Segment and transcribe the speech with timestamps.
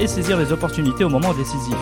[0.00, 1.76] et saisir les opportunités au moment décisif.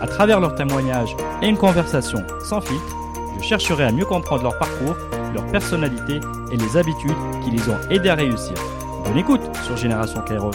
[0.00, 2.96] À travers leurs témoignages et une conversation sans filtre,
[3.38, 4.96] je chercherai à mieux comprendre leur parcours,
[5.32, 8.54] leur personnalité et les habitudes qui les ont aidés à réussir.
[9.04, 10.50] Bonne écoute sur Génération Kairos.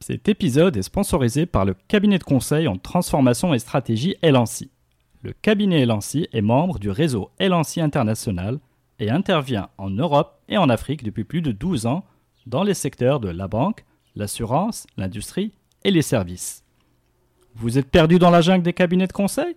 [0.00, 4.70] Cet épisode est sponsorisé par le cabinet de conseil en transformation et stratégie Elancy.
[5.22, 8.58] Le cabinet Elancy est membre du réseau Elancy International
[9.00, 12.04] et intervient en Europe et en Afrique depuis plus de 12 ans
[12.46, 13.84] dans les secteurs de la banque,
[14.14, 15.52] l'assurance, l'industrie
[15.84, 16.62] et les services.
[17.54, 19.56] Vous êtes perdu dans la jungle des cabinets de conseil?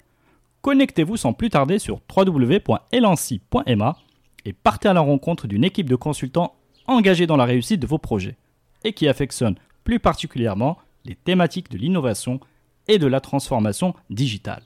[0.61, 3.97] Connectez-vous sans plus tarder sur www.elancy.ma
[4.45, 6.55] et partez à la rencontre d'une équipe de consultants
[6.87, 8.37] engagés dans la réussite de vos projets
[8.83, 12.39] et qui affectionnent plus particulièrement les thématiques de l'innovation
[12.87, 14.63] et de la transformation digitale.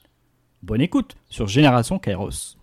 [0.62, 2.57] Bonne écoute sur Génération Kairos.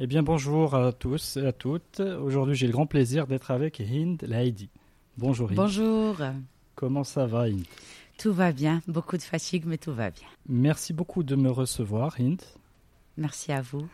[0.00, 1.98] Eh bien bonjour à tous et à toutes.
[1.98, 4.68] Aujourd'hui j'ai le grand plaisir d'être avec Hind Laidi.
[5.16, 5.56] Bonjour Hind.
[5.56, 6.16] Bonjour.
[6.76, 7.64] Comment ça va Hind?
[8.16, 10.28] Tout va bien, beaucoup de fatigue mais tout va bien.
[10.48, 12.40] Merci beaucoup de me recevoir Hind.
[13.16, 13.88] Merci à vous.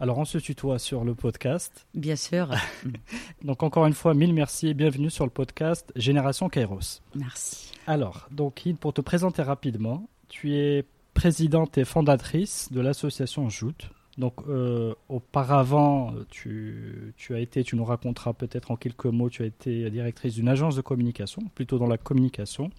[0.00, 1.86] Alors on se tutoie sur le podcast.
[1.94, 2.50] Bien sûr.
[3.42, 7.00] donc encore une fois, mille merci et bienvenue sur le podcast Génération Kairos.
[7.14, 7.72] Merci.
[7.86, 13.88] Alors, donc Hind, pour te présenter rapidement, tu es présidente et fondatrice de l'association Joute.
[14.18, 19.44] Donc euh, auparavant, tu, tu, as été, tu nous raconteras peut-être en quelques mots, tu
[19.44, 22.70] as été directrice d'une agence de communication, plutôt dans la communication.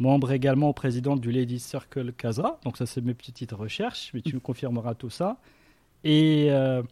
[0.00, 2.58] Membre également au président du Ladies Circle Casa.
[2.64, 5.36] Donc ça c'est mes petites recherches, mais tu nous confirmeras tout ça.
[6.02, 6.82] Et euh,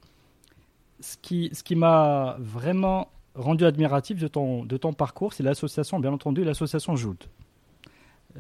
[1.01, 5.99] ce qui, ce qui m'a vraiment rendu admiratif de ton, de ton parcours, c'est l'association,
[5.99, 7.29] bien entendu, l'association Joute.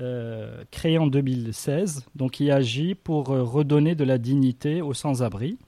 [0.00, 5.58] Euh, créée en 2016, donc qui agit pour euh, redonner de la dignité aux sans-abri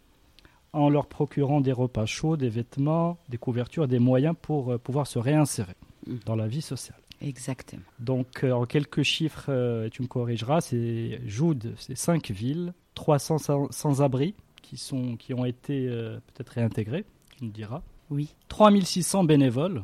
[0.72, 5.06] en leur procurant des repas chauds, des vêtements, des couvertures, des moyens pour euh, pouvoir
[5.06, 5.74] se réinsérer
[6.06, 6.16] Mm.
[6.26, 6.98] dans la vie sociale.
[7.22, 7.82] Exactement.
[7.98, 13.38] Donc, euh, en quelques chiffres, euh, tu me corrigeras, c'est Joude, c'est cinq villes, 300
[13.38, 17.04] sans- sans-abri qui, sont, qui ont été euh, peut-être réintégrés,
[17.38, 17.82] tu me diras.
[18.10, 18.34] Oui.
[18.48, 19.82] 3600 bénévoles,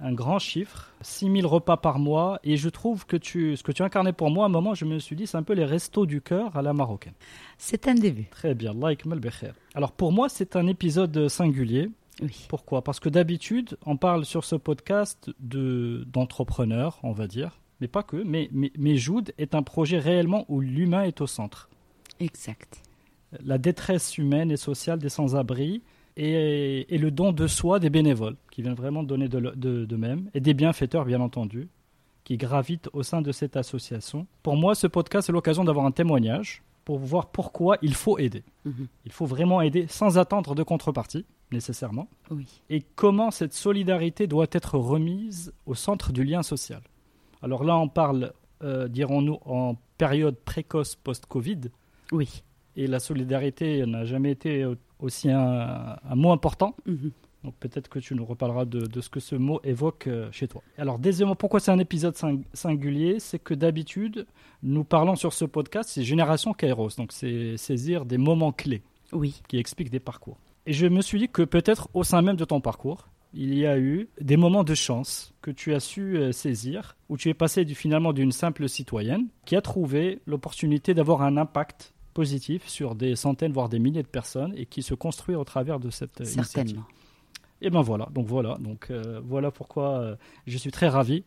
[0.00, 3.82] un grand chiffre, 6000 repas par mois, et je trouve que tu, ce que tu
[3.82, 6.06] incarnais pour moi, à un moment, je me suis dit, c'est un peu les restos
[6.06, 7.14] du cœur à la marocaine.
[7.58, 8.24] C'est un début.
[8.30, 9.52] Très bien, like Bekher.
[9.74, 11.90] Alors pour moi, c'est un épisode singulier.
[12.22, 12.46] Oui.
[12.48, 12.82] Pourquoi?
[12.82, 18.02] Parce que d'habitude, on parle sur ce podcast de d'entrepreneurs, on va dire, mais pas
[18.02, 18.16] que.
[18.16, 21.68] Mais, mais, mais Joud est un projet réellement où l'humain est au centre.
[22.20, 22.82] Exact.
[23.44, 25.82] La détresse humaine et sociale des sans-abri
[26.16, 30.30] et, et le don de soi des bénévoles, qui viennent vraiment donner de, de, d'eux-mêmes,
[30.34, 31.68] et des bienfaiteurs, bien entendu,
[32.24, 34.26] qui gravitent au sein de cette association.
[34.42, 38.44] Pour moi, ce podcast est l'occasion d'avoir un témoignage pour voir pourquoi il faut aider.
[38.64, 38.86] Mhm.
[39.06, 42.46] Il faut vraiment aider sans attendre de contrepartie, nécessairement Oui.
[42.70, 46.80] et comment cette solidarité doit être remise au centre du lien social.
[47.42, 48.32] Alors là, on parle,
[48.62, 51.60] euh, dirons-nous, en période précoce post-Covid,
[52.12, 52.42] Oui.
[52.76, 54.66] et la solidarité n'a jamais été
[55.04, 56.74] aussi un, un mot important.
[56.86, 57.10] Mhm.
[57.44, 60.48] Donc peut-être que tu nous reparleras de, de ce que ce mot évoque euh, chez
[60.48, 60.62] toi.
[60.78, 63.20] Alors deuxièmement, pourquoi c'est un épisode sing- singulier?
[63.20, 64.26] C'est que d'habitude,
[64.62, 68.82] nous parlons sur ce podcast, c'est Génération Kairos, donc c'est saisir des moments clés
[69.12, 69.42] Oui.
[69.46, 70.38] qui expliquent des parcours.
[70.66, 73.66] Et je me suis dit que peut-être au sein même de ton parcours, il y
[73.66, 77.34] a eu des moments de chance que tu as su euh, saisir, où tu es
[77.34, 82.94] passé du- finalement d'une simple citoyenne qui a trouvé l'opportunité d'avoir un impact positif sur
[82.94, 86.20] des centaines, voire des milliers de personnes, et qui se construit au travers de cette
[86.20, 86.80] euh, initiative.
[87.60, 90.16] Et ben voilà, donc voilà, donc euh, voilà pourquoi euh,
[90.46, 91.24] je suis très ravi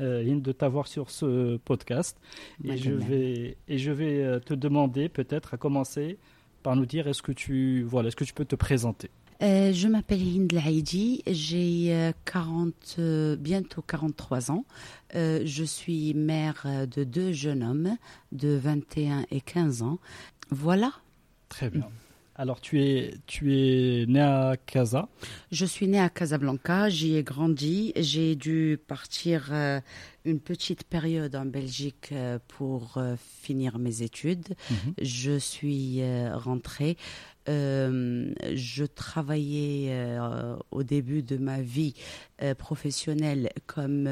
[0.00, 2.18] euh, de t'avoir sur ce podcast.
[2.64, 6.18] Et Moi, je vais et je vais te demander peut-être à commencer
[6.64, 9.10] par nous dire est-ce que tu voilà, est-ce que tu peux te présenter?
[9.42, 14.64] Euh, je m'appelle Hind Laïdi, j'ai euh, 40, euh, bientôt 43 ans.
[15.14, 17.96] Euh, je suis mère euh, de deux jeunes hommes
[18.32, 19.98] de 21 et 15 ans.
[20.50, 20.92] Voilà,
[21.48, 21.88] Très bien.
[22.38, 25.08] Alors tu es tu es né à Casa?
[25.52, 27.94] Je suis née à Casablanca, j'y ai grandi.
[27.96, 29.80] J'ai dû partir euh,
[30.26, 34.54] une petite période en Belgique euh, pour euh, finir mes études.
[34.70, 34.94] Mhm.
[35.00, 36.02] Je suis
[37.48, 40.18] euh, je travaillais
[40.70, 41.94] au début de ma vie
[42.58, 44.08] professionnelle comme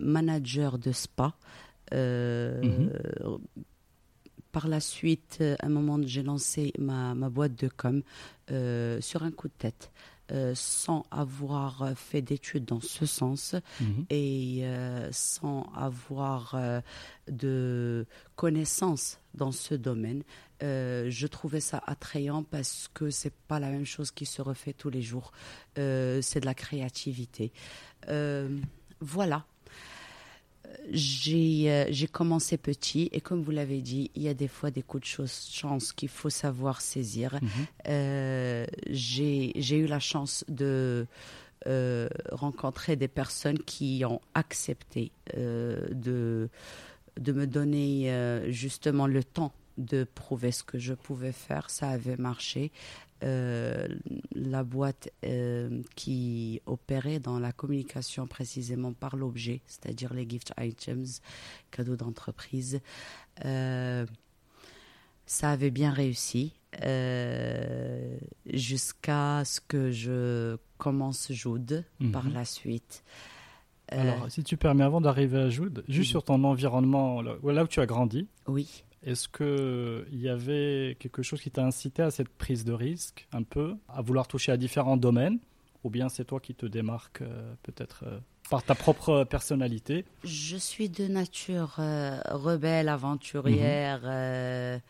[0.00, 1.34] manager de spa.
[1.92, 2.90] Mhm.
[4.52, 8.02] Par la suite, à un moment, j'ai lancé ma, ma, boîte de com
[9.00, 9.90] sur un coup de tête.
[10.32, 14.06] Euh, sans avoir fait d'études dans ce sens mhm.
[14.10, 16.80] et euh, sans avoir euh,
[17.30, 20.24] de connaissances dans ce domaine.
[20.60, 24.90] je trouvais ça attrayant parce que c'est pas la même chose qui se refait tous
[24.90, 25.30] les jours.
[25.76, 27.52] c'est de la créativité.
[29.00, 29.46] voilà
[30.94, 34.82] euh, j'ai commencé petit et comme vous l'avez dit, il y a des fois des
[34.82, 37.38] coups de chance qu'il faut savoir saisir.
[37.40, 37.50] Mhm.
[37.88, 41.06] Euh, j'ai eu la chance de
[41.66, 46.48] euh, rencontrer des personnes qui ont accepté de,
[47.18, 51.68] de me donner justement le temps de prouver ce que je pouvais faire.
[51.70, 52.72] Ça avait marché.
[53.22, 53.88] Euh,
[54.34, 61.22] la boîte euh, qui opérait dans la communication précisément par l'objet, c'est-à-dire les gift items,
[61.70, 62.80] cadeaux d'entreprise.
[63.46, 64.04] Euh,
[65.24, 66.52] ça avait bien réussi
[68.52, 72.34] jusqu'à ce que je commence Jude par mhm.
[72.34, 73.02] la suite.
[73.88, 77.66] Alors, si tu permets, avant d'arriver à Jude, juste sur ton environnement, là, là où
[77.66, 78.28] tu as grandi.
[78.46, 78.84] Oui.
[79.02, 83.42] Est-ce qu'il y avait quelque chose qui t'a incité à cette prise de risque, un
[83.42, 85.38] peu, à vouloir toucher à différents domaines?
[85.84, 88.18] Ou bien c'est toi qui te démarques euh, peut-être euh,
[88.50, 90.04] par ta propre personnalité?
[90.24, 94.02] Je suis de nature euh, rebelle, aventurière.
[94.02, 94.80] Mhm.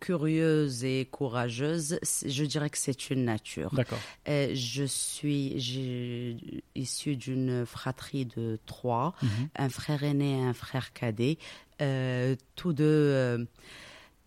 [0.00, 3.74] curieuse et courageuse, je dirais que c'est une nature.
[3.74, 3.98] D'accord.
[4.26, 9.48] je suis issue d'une fratrie de trois, mhm.
[9.56, 11.38] un frère aîné et un frère cadet.
[11.82, 13.44] Euh, tous deux euh,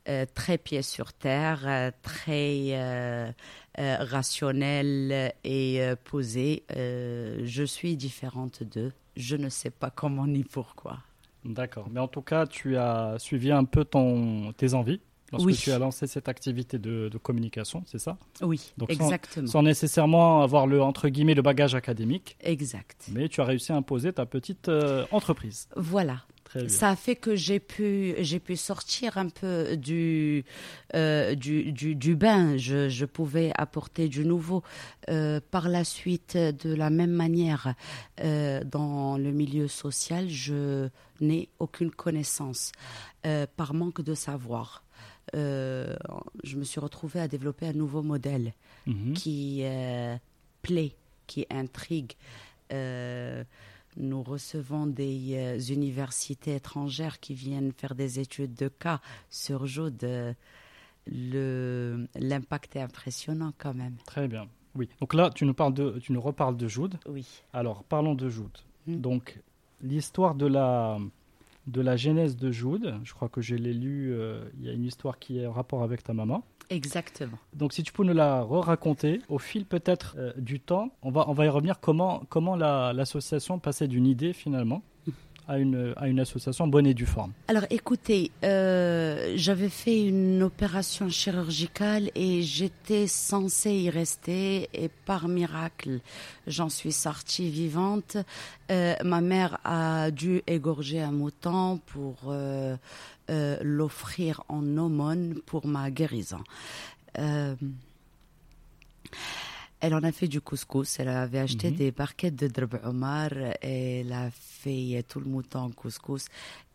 [0.07, 3.33] euh, très pieds sur terre, très
[3.77, 6.63] rationnels et posés.
[6.69, 8.93] je suis différente d'eux.
[9.15, 10.99] Je ne sais pas comment ni pourquoi.
[11.45, 11.87] D'accord.
[11.91, 14.99] Mais en tout cas, tu as suivi un peu ton, tes envies
[15.31, 18.17] lorsque tu as lancé cette activité de, communication, c'est ça?
[18.41, 19.47] Oui, exactement.
[19.47, 22.35] Sans, nécessairement avoir le entre guillemets le bagage académique.
[22.41, 23.09] Exact.
[23.13, 24.69] Mais tu as réussi à imposer ta petite
[25.11, 25.69] entreprise.
[25.75, 26.23] Voilà,
[26.67, 30.43] ça a fait que j'ai pu, j'ai pu sortir un peu du,
[30.95, 32.57] euh, du, du, bain.
[32.57, 34.63] Je, je, pouvais apporter du nouveau.
[35.09, 37.73] Euh, par la suite, de la même manière,
[38.21, 40.89] euh, dans le milieu social, je
[41.21, 42.71] n'ai aucune connaissance
[43.55, 44.83] par manque de savoir.
[45.33, 48.53] je me suis retrouvée à développer un nouveau modèle
[48.87, 49.13] mhm.
[49.13, 49.63] qui
[50.61, 50.95] plaît,
[51.27, 52.13] qui intrigue
[53.97, 60.35] nous recevons des euh, universités étrangères qui viennent faire des études de cas sur Jude.
[61.07, 63.95] L'impact est impressionnant quand même.
[64.05, 64.47] Très bien.
[64.75, 64.89] Oui.
[65.01, 66.95] Donc là, tu nous, parles de, tu nous reparles de Jude.
[67.07, 67.25] Oui.
[67.53, 68.57] Alors, parlons de Jude.
[68.87, 68.97] Hmm.
[68.97, 69.41] Donc,
[69.81, 70.99] l'histoire de la,
[71.67, 74.73] de la genèse de Jude, je crois que je l'ai lu, euh, il y a
[74.73, 76.43] une histoire qui est en rapport avec ta maman.
[76.69, 77.37] Exactement.
[77.53, 81.27] Donc si tu peux nous la re-raconter, au fil peut-être euh, du temps, on va,
[81.27, 84.83] on va y revenir comment, comment l'association passait d'une idée finalement
[85.49, 92.11] à une, association bonne et due forme Alors écoutez, euh, j'avais fait une opération chirurgicale
[92.13, 96.01] et j'étais censée y rester et par miracle,
[96.45, 98.17] j'en suis sortie vivante.
[98.69, 102.77] Euh, ma mère a dû égorger un mouton pour euh,
[103.27, 106.43] l'offrir en aumône pour ma guérison.
[109.79, 110.99] Euh, elle en a fait du couscous.
[110.99, 111.77] Elle avait acheté mhm.
[111.77, 113.31] des barquettes de drb omar.
[113.61, 116.25] Elle a fait tout le mouton en couscous.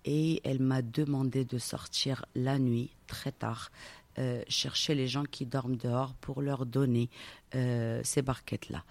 [0.04, 3.70] Et elle m'a demandé de sortir la nuit, très tard,
[4.18, 7.08] euh, chercher les gens qui dorment dehors pour leur donner
[7.52, 8.84] ces barquettes-là.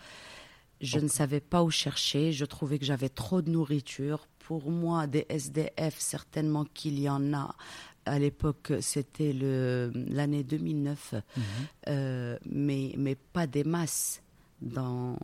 [0.82, 2.32] Je ne savais pas où chercher.
[2.32, 7.34] Je trouvais que j'avais trop de nourriture pour moi, des SDF, certainement qu'il y en
[7.34, 7.56] a.
[8.06, 11.44] À l'époque, c'était l'année 2009, mhm.
[11.90, 14.22] euh, mais, mais pas des masses,
[14.62, 15.18] dans,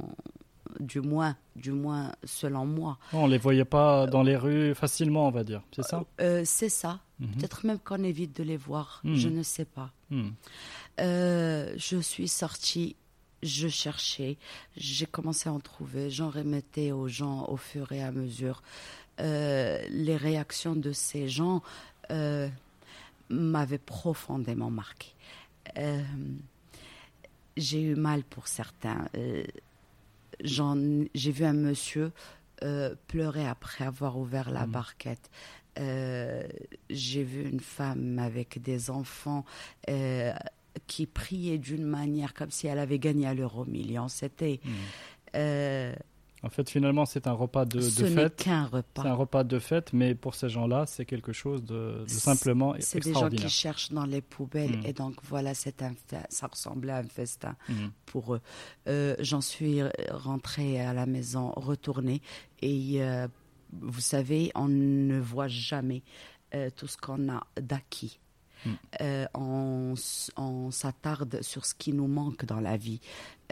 [0.80, 2.98] du moins, du moins selon moi.
[3.14, 6.04] On ne les voyait pas dans les rues facilement, on va dire, c'est ça?
[6.22, 7.00] Euh, C'est ça.
[7.20, 7.32] Mhm.
[7.32, 9.16] Peut-être même qu'on évite de les voir, mhm.
[9.16, 9.92] je ne sais pas.
[11.00, 12.96] Euh, je suis sortie
[13.42, 14.38] je cherchais,
[14.76, 18.62] j'ai commencé à en trouver, j'en remettais aux gens au fur et à mesure.
[19.20, 21.62] Euh, les réactions de ces gens
[22.12, 22.48] euh,
[23.30, 25.14] m'avaient profondément marqué.
[25.78, 26.02] Euh,
[27.58, 29.08] j'ai eu mal pour certains.
[30.44, 32.12] j'ai vu un monsieur
[33.08, 34.72] pleurer après avoir ouvert la mmh.
[34.72, 35.30] barquette.
[35.78, 39.46] j'ai vu une femme avec des enfants
[40.88, 44.08] qui priait d'une manière comme si elle avait gagné à l'euro million.
[44.08, 44.60] C'était.
[44.64, 45.94] Hmm.
[46.42, 48.38] En fait, finalement, c'est un repas de, de ce fête.
[48.38, 49.04] qu'un C'est repas.
[49.04, 53.02] un repas de fête, mais pour ces gens-là, c'est quelque chose de, de simplement C'est
[53.04, 54.86] des gens qui cherchent dans les poubelles Mm.
[54.86, 55.94] et donc voilà, c'est un
[56.30, 57.92] ça ressemblait à un festin Mhm.
[58.06, 58.42] pour eux.
[58.88, 59.82] Euh, J'en suis
[60.12, 62.22] rentrée à la maison, retournée
[62.62, 63.28] et euh,
[63.74, 66.04] vous savez, on ne voit jamais
[66.56, 68.20] euh, tout ce qu'on a d'acquis.
[68.66, 68.70] Mm.
[69.02, 73.00] Euh, on s'attarde sur ce qui nous manque dans la vie.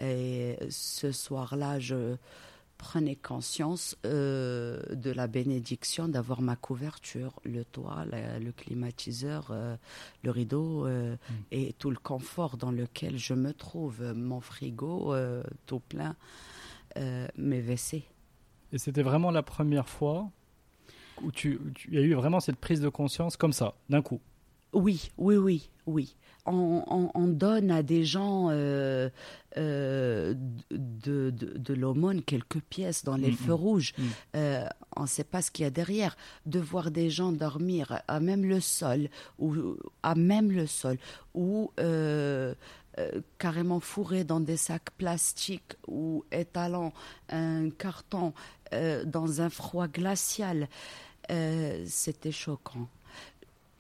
[0.02, 2.16] Et ce soir-là, je
[2.78, 9.76] prenais conscience euh, de la bénédiction d'avoir ma couverture, le toit, la- le climatiseur, euh,
[10.24, 11.34] le rideau euh, Mm.
[11.52, 15.14] et tout le confort dans lequel je me trouve, mon frigo
[15.66, 16.16] tout plein,
[17.38, 18.04] mes WC.
[18.74, 20.30] Et c'était vraiment la première fois
[21.24, 23.76] où tu, où tu il y a eu vraiment cette prise de conscience comme ça,
[23.90, 24.20] d'un coup?
[24.74, 26.16] Oui, oui, oui, oui.
[26.48, 29.10] On, on- on donne à des gens euh,
[29.58, 30.34] euh,
[30.72, 33.64] de, de, de l'aumône quelques pièces dans les Mm, feux mm.
[33.66, 33.94] rouges.
[33.98, 34.04] Mm.
[34.38, 36.16] Euh, on ne sait pas ce qu'il y a derrière.
[36.46, 40.98] De voir des gens dormir à même le sol, ou à même le sol,
[41.36, 41.72] ou
[43.38, 46.94] carrément fourrés dans des sacs plastiques, ou étalant
[47.30, 48.34] un carton
[49.06, 50.68] dans un froid glacial.
[51.30, 52.88] C'était choquant.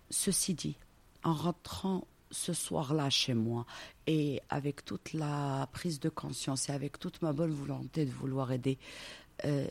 [0.09, 0.75] Ceci dit,
[1.23, 3.65] en rentrant ce soir-là chez moi
[4.05, 8.51] et avec toute la prise de conscience et avec toute ma bonne volonté de vouloir
[8.51, 8.77] aider,
[9.45, 9.67] euh,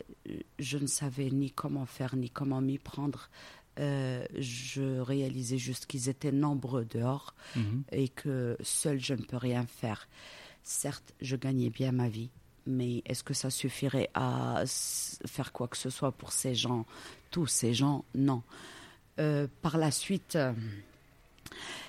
[0.58, 3.28] je ne savais ni comment faire ni comment m'y prendre.
[3.78, 7.82] Euh, je réalisais juste qu'ils étaient nombreux dehors Mhm.
[7.92, 10.08] et que seul je ne peux rien faire.
[10.62, 12.30] Certes, je gagnais bien ma vie,
[12.66, 14.64] mais est-ce que ça suffirait à
[15.26, 16.86] faire quoi que ce soit pour ces gens,
[17.30, 18.04] tous ces gens?
[18.14, 18.42] Non.
[19.18, 20.36] Euh, par la suite,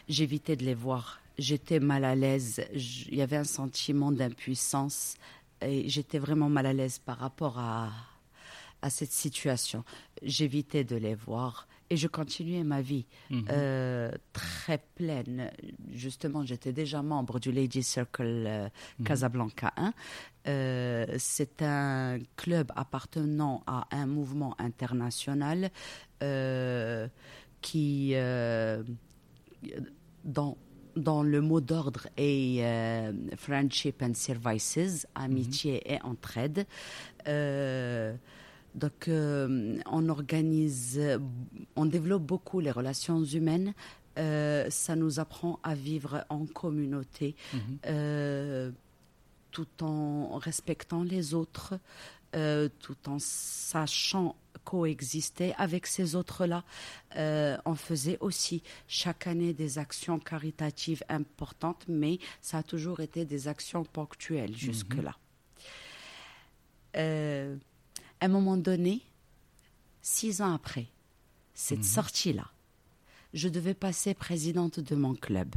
[0.08, 1.20] j'évitais de les voir.
[1.38, 2.64] J'étais mal à l'aise.
[2.74, 5.16] Il y avait un sentiment d'impuissance
[5.62, 7.92] et j'étais vraiment mal à l'aise par rapport à,
[8.82, 9.84] à cette situation.
[10.24, 13.46] J'évitais de les voir et je continuais ma vie Mhm.
[13.50, 15.52] euh, très pleine.
[15.94, 19.06] Justement, j'étais déjà membre du Lady Circle euh, Mhm.
[19.06, 19.94] Casablanca 1.
[20.48, 25.70] Euh, c'est un club appartenant à un mouvement international
[27.62, 28.16] qui,
[30.28, 30.56] dans,
[30.96, 36.66] dans le mot d'ordre est euh, Friendship and Services, amitié et entraide.
[37.28, 38.14] Euh,
[38.76, 41.02] donc, euh, on organise,
[41.76, 43.74] on développe beaucoup les relations humaines.
[44.20, 48.74] Euh, ça nous apprend à vivre en communauté, Mhm.
[49.52, 51.80] tout en respectant les autres,
[52.36, 54.36] euh, tout en sachant
[54.72, 56.66] coexister avec ces autres-là.
[57.16, 63.24] Euh, on faisait aussi chaque année des actions caritatives importantes, mais ça a toujours été
[63.24, 65.16] des actions ponctuelles jusque-là.
[66.98, 67.56] Euh,
[68.20, 69.02] à un moment donné,
[70.02, 70.88] six ans après
[71.54, 71.84] cette Mhm.
[71.84, 72.48] sortie-là,
[73.34, 75.56] je devais passer présidente de mon club.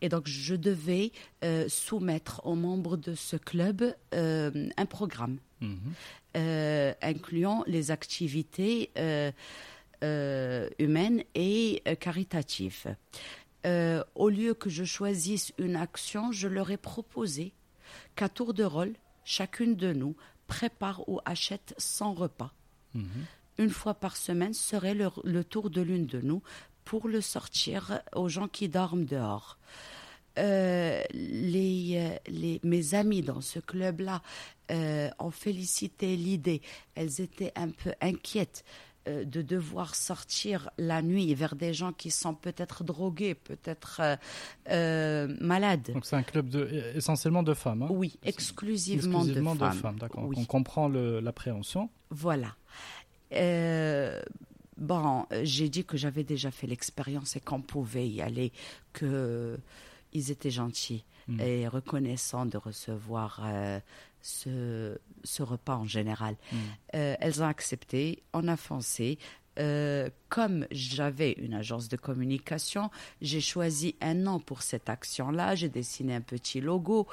[0.00, 1.12] Et donc, je devais
[1.44, 5.92] euh, soumettre aux membres de ce club euh, un programme Mhm.
[6.36, 9.30] Euh, incluant les activités euh,
[10.02, 12.96] euh, humaines et caritatives.
[14.14, 17.52] Au lieu que je choisisse une action, je leur ai proposé
[18.16, 22.52] qu'à tour de rôle, chacune de nous prépare ou achète 100 repas.
[22.94, 23.04] Mhm.
[23.58, 26.42] Une fois par semaine serait le, le tour de l'une de nous
[26.84, 29.58] pour le sortir aux gens qui dorment dehors.
[30.38, 34.22] Euh, les, euh, les, mes amies dans ce club-là
[34.70, 36.62] euh, ont félicité l'idée.
[36.94, 38.64] Elles étaient un peu inquiètes
[39.08, 44.00] euh, de devoir sortir la nuit vers des gens qui sont peut-être drogués, peut-être
[45.42, 45.90] malades.
[45.92, 47.82] Donc c'est un club de, essentiellement de femmes.
[47.82, 47.88] hein?
[47.90, 49.98] Oui, exclusivement, Exclusivement de femmes.
[49.98, 50.24] d'accord.
[50.26, 50.36] Oui.
[50.38, 51.90] On comprend l'appréhension.
[52.10, 52.54] Voilà.
[54.78, 58.52] Bon, j'ai dit que j'avais déjà fait l'expérience et qu'on pouvait y aller,
[58.92, 59.58] que
[60.12, 61.40] ils étaient gentils Mm.
[61.40, 63.78] et reconnaissants de recevoir euh,
[64.22, 66.34] ce, ce repas en général.
[66.50, 66.56] Mm.
[66.96, 69.18] Euh, elles ont accepté, on a foncé.
[69.60, 72.90] Euh, comme j'avais une agence de communication,
[73.20, 75.54] j'ai choisi un nom pour cette action-là.
[75.54, 77.06] J'ai dessiné un petit logo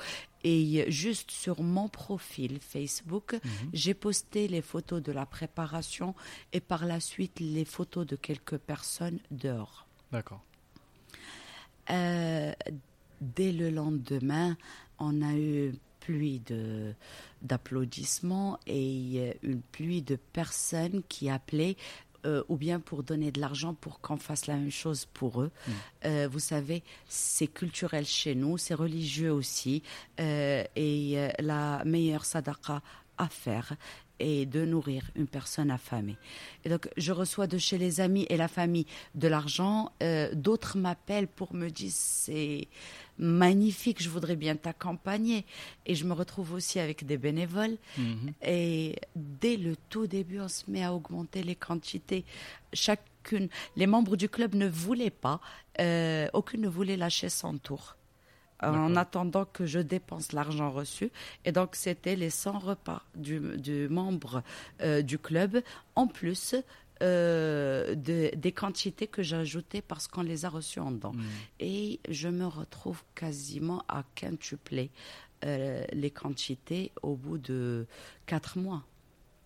[0.44, 3.70] et juste sur mon profil Facebook, Mhm.
[3.74, 6.16] j'ai posté les photos de la préparation
[6.52, 9.86] et par la suite les photos de quelques personnes dehors.
[10.12, 10.42] D'accord.
[11.92, 12.54] Euh,
[13.22, 14.58] dès le lendemain,
[15.00, 16.94] on a eu pluie de
[17.42, 21.78] d'applaudissements et une pluie de personnes qui appelaient
[22.26, 25.52] euh, ou bien pour donner de l'argent pour qu'on fasse la même chose pour eux.
[25.68, 25.72] Mm.
[26.06, 29.84] Euh, vous savez, c'est culturel chez nous, c'est religieux aussi,
[30.20, 32.82] euh, et la meilleure sadaqa
[33.18, 33.74] à faire
[34.20, 36.18] est de nourrir une personne affamée.
[36.66, 38.86] Et donc, je reçois de chez les amis et la famille
[39.16, 39.92] de l'argent.
[40.04, 42.68] Euh, D'autres m'appellent pour me dire c'est
[43.18, 45.46] magnifique, je voudrais bien t'accompagner.
[45.86, 47.78] Et je me retrouve aussi avec des bénévoles.
[47.98, 48.34] Mhm.
[48.44, 52.26] Et dès le tout début, on se met à augmenter les quantités.
[52.74, 55.42] Chacune, les membres du club ne voulaient pas,
[55.80, 57.96] euh, aucune ne voulait lâcher son tour.
[58.62, 61.12] En attendant que je dépense l'argent reçu.
[61.46, 64.44] Et donc, c'était les 100 repas du, du membre
[64.82, 65.62] euh, du club,
[65.96, 66.56] en plus
[67.02, 71.14] euh, de- des quantités que j'ajoutais parce qu'on les a reçues en dents.
[71.14, 71.24] Mhm.
[71.62, 74.92] Et je me retrouve quasiment à quintupler
[75.46, 77.86] euh, les quantités au bout de
[78.26, 78.84] quatre mois.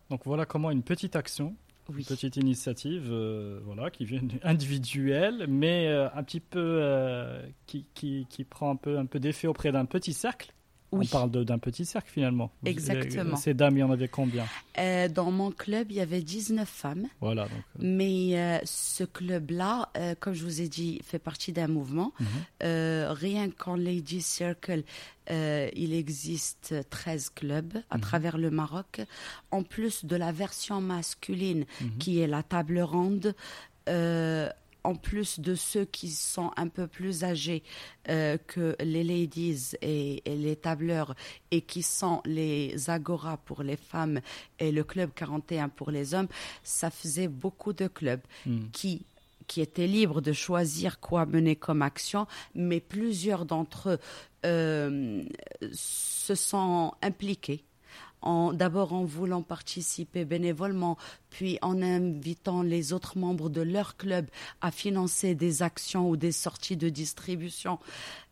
[0.10, 1.56] Donc voilà comment une petite action,
[1.90, 2.00] Oui.
[2.00, 7.86] une petite initiative, euh, voilà, qui vient individuelle, mais euh, un petit peu euh, qui,
[7.94, 10.54] qui, qui prend un peu un peu d'effet auprès d'un petit cercle.
[10.94, 11.08] Oui.
[11.12, 12.52] On parle d'un petit cercle finalement.
[12.66, 13.36] Exactement.
[13.36, 14.46] Ces dames, il y en avait combien
[14.78, 17.08] Euh, dans mon club, il y avait 19 femmes.
[17.20, 17.44] Voilà.
[17.44, 21.68] Donc, euh, Mais euh, ce club-là, euh, comme je vous ai dit, fait partie d'un
[21.68, 22.12] mouvement.
[22.20, 23.08] Mhm.
[23.10, 24.84] Rien qu'en Lady Circle,
[25.30, 28.02] il existe 13 clubs à Mhm.
[28.02, 29.02] travers le Maroc.
[29.52, 31.98] En plus de la version masculine, Mhm.
[31.98, 33.34] qui est la table ronde,
[34.84, 37.64] en plus de ceux qui sont un peu plus âgés
[38.10, 41.16] euh, que les ladies et, et les tableurs
[41.52, 44.20] et qui sont les agora pour les femmes
[44.60, 46.28] et le club 41 pour les hommes,
[46.64, 48.70] ça faisait beaucoup de clubs Mhm.
[48.72, 49.06] qui
[49.46, 54.00] qui étaient libres de choisir quoi mener comme action, mais plusieurs d'entre eux
[54.46, 55.22] euh,
[55.74, 57.66] se sont impliqués.
[58.54, 60.98] D'abord en voulant participer bénévolement,
[61.30, 64.28] puis en invitant les autres membres de leur club
[64.62, 67.80] à financer des actions ou des sorties de distribution.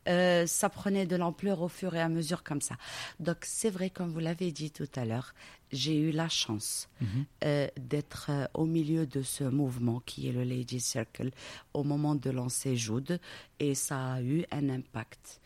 [0.07, 2.75] Euh, ça prenait de l'ampleur au fur et à mesure comme ça.
[3.19, 5.35] Donc c'est vrai, comme vous l'avez dit tout à l'heure,
[5.71, 7.25] j'ai eu la chance Mhm.
[7.43, 11.31] euh, d'être euh, au milieu de ce mouvement qui est le Lady Circle
[11.73, 13.19] au moment de lancer Jude
[13.59, 15.39] et ça a eu un impact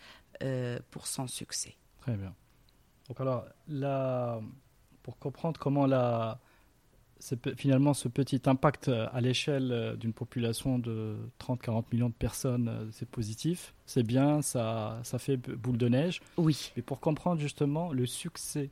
[0.91, 1.75] pour son succès.
[2.01, 2.33] Très bien.
[3.07, 4.39] Donc alors, là,
[5.03, 6.39] pour comprendre comment la,
[7.55, 12.67] finalement ce petit impact euh, à l'échelle euh, d'une population de 30-40 millions de personnes,
[12.67, 16.21] euh, c'est positif, c'est bien, ça, ça fait boule de neige.
[16.37, 16.71] Oui.
[16.75, 18.69] Mais pour comprendre justement le succès,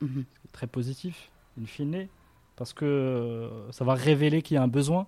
[0.00, 2.08] c'est très positif, in fine,
[2.56, 5.06] parce que ça va révéler qu'il y a un besoin,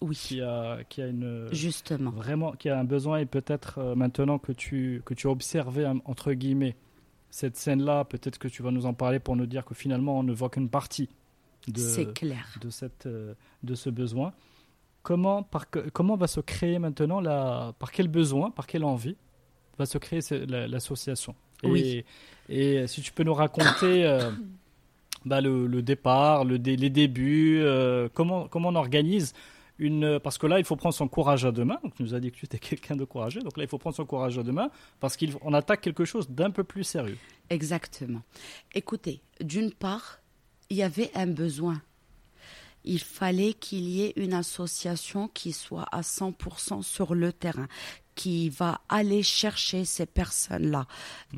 [0.00, 0.16] Oui.
[0.16, 1.48] qu'il y a, qu'il y a une...
[1.52, 2.10] Justement.
[2.10, 5.84] Vraiment, qu'il y a un besoin et peut-être maintenant que tu, que tu as observé,
[5.84, 6.74] hein, entre guillemets,
[7.34, 10.22] cette scène-là, peut-être que tu vas nous en parler pour nous dire que finalement on
[10.22, 11.08] ne voit qu'une partie
[11.66, 12.46] de, clair.
[12.60, 14.32] de, cette, euh, de ce besoin.
[15.02, 19.16] Comment, par, comment va se créer maintenant, la, par quel besoin, par quelle envie
[19.78, 21.34] va se créer l'association?
[21.64, 22.04] Et, Oui.
[22.48, 24.30] et si tu peux nous raconter euh,
[25.24, 29.32] bah, le, le départ, le les débuts, euh, comment, comment on organise
[29.78, 30.18] une...
[30.20, 31.78] Parce que là, il faut prendre son courage à deux mains.
[31.82, 33.40] Donc, tu nous as dit que tu étais quelqu'un de courageux.
[33.40, 36.30] Donc là, il faut prendre son courage à deux mains parce qu'on attaque quelque chose
[36.30, 37.18] d'un peu plus sérieux.
[37.50, 38.22] Exactement.
[38.74, 40.20] Écoutez, d'une part,
[40.70, 41.80] il y avait un besoin.
[42.84, 47.66] Il fallait qu'il y ait une association qui soit à 100% sur le terrain,
[48.14, 50.86] qui va aller chercher ces personnes-là.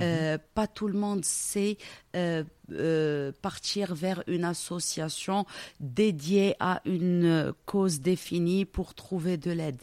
[0.01, 1.79] Euh, pas tout le monde sait
[2.15, 5.47] euh, euh, partir vers une association
[5.81, 9.83] dédiée à une cause définie pour trouver de l'aide.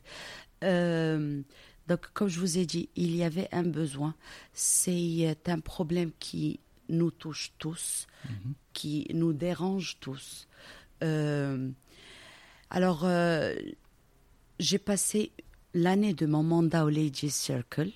[1.86, 4.16] Donc, comme je vous ai dit, il y avait un besoin.
[4.54, 8.08] C'est un problème qui nous touche tous,
[8.72, 10.48] qui nous dérange tous.
[12.70, 13.06] Alors,
[14.60, 15.34] j'ai passé
[15.74, 17.92] l'année de mon mandat au Lady Circle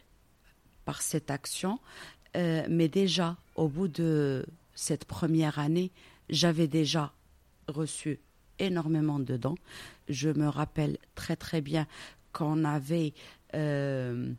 [0.85, 1.79] par cette action,
[2.35, 5.91] euh, mais déjà, au bout de cette première année,
[6.29, 7.13] j'avais déjà
[7.67, 8.19] reçu
[8.59, 9.57] énormément de dons.
[10.09, 11.87] Je me rappelle très très bien
[12.33, 13.13] qu'on avait
[13.55, 14.31] euh,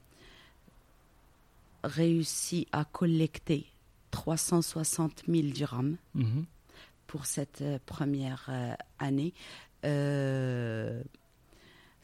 [1.85, 3.67] réussi à collecter
[4.11, 6.45] 360 000 dirhams Mhm.
[7.07, 8.51] pour cette euh, première
[8.99, 9.33] année.
[9.85, 11.03] Euh,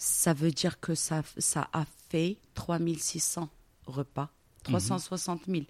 [0.04, 3.48] ça veut dire que ça, ça a fait 3600
[3.86, 4.28] repas,
[4.64, 5.62] 360 000,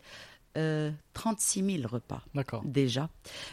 [0.57, 2.21] euh, 36 000 repas
[2.65, 3.09] déjà.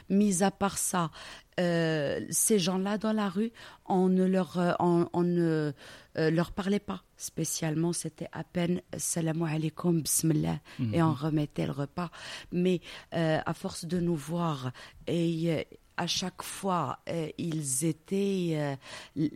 [0.09, 1.11] Mis à part ça,
[1.59, 3.51] euh, ces gens-là dans la rue,
[3.85, 5.71] on ne leur, euh, on, on ne
[6.17, 7.93] euh, leur parlait pas spécialement.
[7.93, 10.59] C'était à peine salam alaikum, bismillah,
[10.93, 12.09] et on remettait le repas.
[12.51, 14.71] Mais à force de nous voir
[15.05, 15.67] et
[16.01, 18.75] à chaque fois, euh, ils étaient, euh,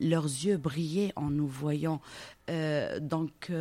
[0.01, 2.01] leurs yeux brillaient en nous voyant.
[2.49, 3.51] Euh, donc,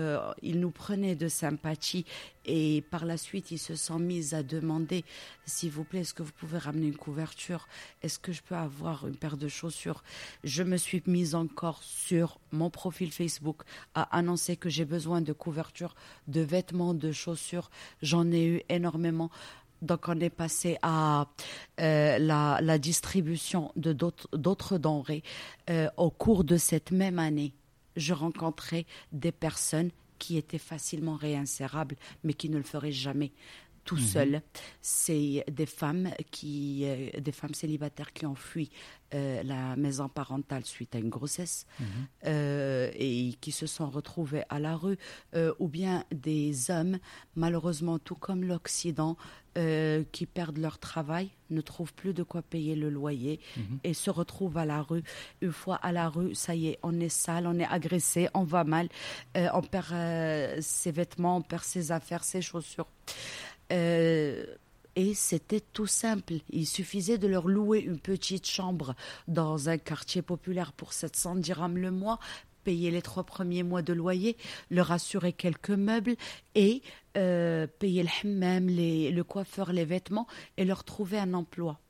[0.41, 2.07] ils nous prenaient de sympathie
[2.47, 5.05] et par la suite, ils se sont mis à demander,
[5.47, 7.67] s'il vous plaît, est-ce que vous pouvez ramener une couverture?
[8.03, 10.03] Est-ce que je peux avoir une paire de chaussures?
[10.43, 13.63] Je me suis mise encore sur mon profil Facebook
[13.95, 15.95] à annoncer que j'ai besoin de couverture,
[16.29, 17.71] de vêtements, de chaussures.
[18.03, 19.31] J'en ai eu énormément.
[19.85, 21.29] Donc on est passé à
[21.81, 25.23] euh, la, distribution de d'autres denrées.
[25.71, 27.53] Euh, au cours de cette même année,
[27.97, 33.31] je rencontrais des personnes qui étaient facilement réinsérables, mais qui ne le feraient jamais
[33.85, 34.03] tout mhm.
[34.03, 34.43] seul.
[34.81, 38.71] C'est des femmes qui, euh, des femmes célibataires qui ont fui
[39.15, 41.87] euh, la maison parentale suite à une grossesse mhm.
[42.27, 44.97] euh, et qui se sont retrouvées à la rue,
[45.59, 46.99] ou bien des hommes,
[47.37, 49.17] malheureusement, tout comme l'Occident,
[50.11, 53.79] qui perdent leur travail, ne trouvent plus de quoi payer le loyer mhm.
[53.85, 55.05] et se retrouvent à la rue.
[55.43, 58.43] Une fois à la rue, ça y est, on est sale, on est agressé, on
[58.43, 58.89] va mal,
[59.37, 62.89] on perd ses vêtements, on perd ses affaires, ses chaussures.
[63.75, 64.45] Euh,
[64.97, 66.35] et c'était tout simple.
[66.51, 68.95] Il suffisait de leur louer une petite chambre
[69.27, 72.21] dans un quartier populaire pour 700 dirhams le mois,
[72.63, 74.37] payer les trois premiers mois de loyer,
[74.71, 76.15] leur assurer quelques meubles
[76.55, 76.83] et
[77.17, 81.81] euh, payer le hammam, le coiffeur, les vêtements et leur trouver un emploi.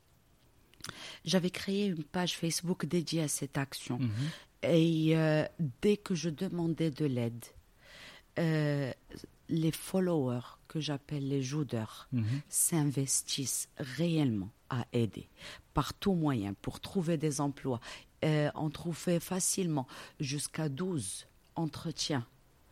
[1.24, 3.98] J'avais créé une page Facebook dédiée à cette action.
[3.98, 4.10] Mhm.
[4.62, 5.44] Et euh,
[5.82, 7.44] dès que je demandais de l'aide,
[9.48, 12.24] les followers que j'appelle les joudeurs mhm.
[12.48, 15.28] s'investissent réellement à aider
[15.72, 17.78] par tout moyen pour trouver des emplois.
[18.24, 19.86] Euh, on trouvait facilement
[20.18, 22.26] jusqu'à 12 entretiens.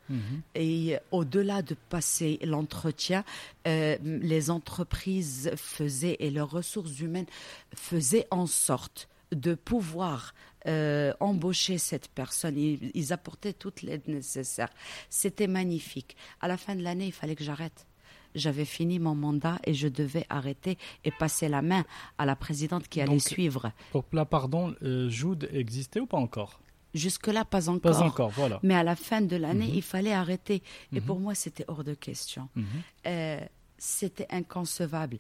[0.09, 0.43] Mhm.
[0.57, 3.25] Et au-delà de passer l'entretien,
[3.69, 7.27] euh, les entreprises faisaient et leurs ressources humaines
[7.73, 10.35] faisaient en sorte de pouvoir
[10.67, 12.57] euh, embaucher cette personne.
[12.57, 14.69] Ils, apportaient toute l'aide nécessaire.
[15.11, 16.17] C'était magnifique.
[16.41, 17.87] À la fin de l'année, il fallait que j'arrête.
[18.35, 21.85] J'avais fini mon mandat et je devais arrêter et passer la main
[22.18, 23.73] à la présidente qui allait suivre.
[23.92, 26.61] Donc là, pardon, euh, Jude existait ou pas encore?
[26.95, 27.92] Jusque-là, pas encore.
[27.92, 28.61] Pas encore, voilà.
[28.62, 29.75] Mais à la fin de l'année, mhm.
[29.75, 30.62] il fallait arrêter.
[30.92, 31.07] Et mhm.
[31.07, 32.49] pour moi, c'était hors de question.
[32.55, 32.66] Mhm.
[33.07, 33.40] Euh,
[33.79, 35.18] c'était inconcevable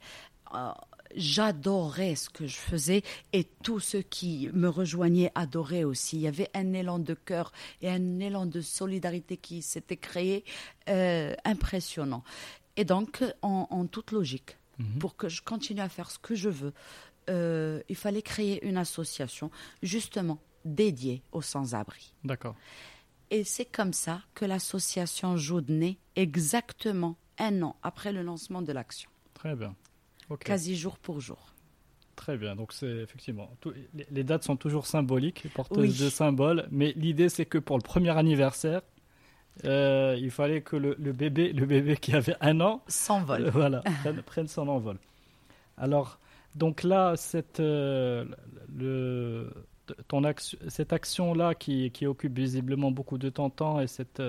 [1.16, 6.16] j'adorais ce que je faisais et tous ceux qui me rejoignaient adoraient aussi.
[6.16, 10.44] Il y avait un élan de cœur et un élan de solidarité qui s'était créé
[10.88, 12.22] euh, impressionnant.
[12.76, 14.98] Et donc, en, toute logique, mhm.
[14.98, 16.72] pour que je continue à faire ce que je veux,
[17.30, 19.50] euh, il fallait créer une association
[19.82, 22.14] justement dédiée aux sans-abri.
[22.24, 22.56] D'accord.
[23.30, 29.10] Et c'est comme ça que l'association Joudney, exactement un an après le lancement de l'action.
[29.34, 29.74] Très bien
[30.36, 31.54] quasi jour pour jour.
[32.16, 33.50] Très bien, donc c'est effectivement,
[34.10, 38.10] les, dates sont toujours symboliques, porteuses de symboles, mais l'idée c'est que pour le premier
[38.10, 38.82] anniversaire,
[39.64, 43.82] euh, il fallait que le, bébé, le bébé qui avait un an, s'envole, euh, voilà,
[44.26, 44.98] prenne, son envol.
[45.76, 46.18] Alors,
[46.54, 48.24] donc là, cette, euh,
[48.76, 49.52] le,
[50.08, 54.22] ton action, cette action-là qui, qui, occupe visiblement beaucoup de ton temps et cette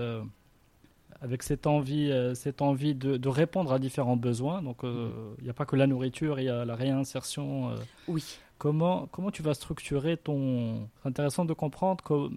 [1.22, 4.62] avec cette envie, cette envie de, répondre à différents besoins.
[4.62, 5.36] Donc, euh, mm.
[5.40, 7.76] il n'y a pas que la nourriture, il y a la réinsertion.
[8.08, 8.40] Oui.
[8.58, 10.88] Comment, comment tu vas structurer ton.
[11.02, 12.30] C'est intéressant de comprendre que,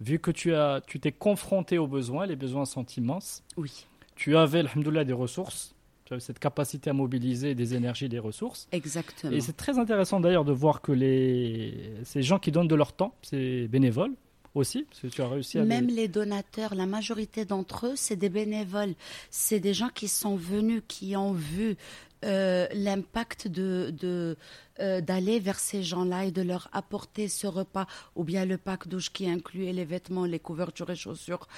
[0.00, 3.42] vu que tu as, tu t'es confronté aux besoins, les besoins sont immenses.
[3.56, 3.86] Oui.
[4.16, 5.74] Tu avais, alhamdoulilah, des ressources.
[6.04, 8.68] Tu avais cette capacité à mobiliser des énergies, des ressources.
[8.72, 9.32] Exactement.
[9.32, 12.92] Et c'est très intéressant d'ailleurs de voir que les, ces gens qui donnent de leur
[12.92, 14.12] temps, c'est bénévoles,
[14.54, 16.08] aussi parce que tu as réussi à Même les...
[16.08, 18.94] donateurs, la majorité d'entre eux, c'est des bénévoles.
[19.30, 21.76] C'est des gens qui sont venus, qui ont vu
[22.24, 24.36] euh, l'impact de, de
[24.78, 28.88] euh, d'aller vers ces gens-là et de leur apporter ce repas ou bien le pack
[28.88, 31.48] douche qui incluait les vêtements, les couvertures et chaussures.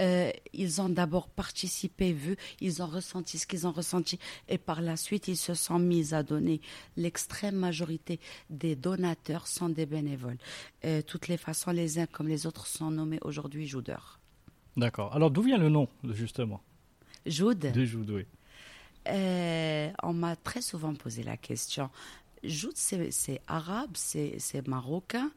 [0.00, 4.80] Euh, ils ont d'abord participé, vu, ils ont ressenti ce qu'ils ont ressenti et par
[4.80, 6.60] la suite ils se sont mis à donner.
[6.96, 10.38] L'extrême majorité des donateurs sont des bénévoles.
[11.08, 14.20] toutes les façons, les uns comme les autres sont nommés aujourd'hui joudeurs.
[14.76, 15.14] D'accord.
[15.14, 16.62] Alors d'où vient le nom justement?
[17.26, 17.72] Joude.
[17.72, 18.26] De Joude, oui.
[19.08, 21.90] Euh, on m'a très souvent posé la question.
[22.44, 25.30] Jout, c'est arabe, c'est marocain.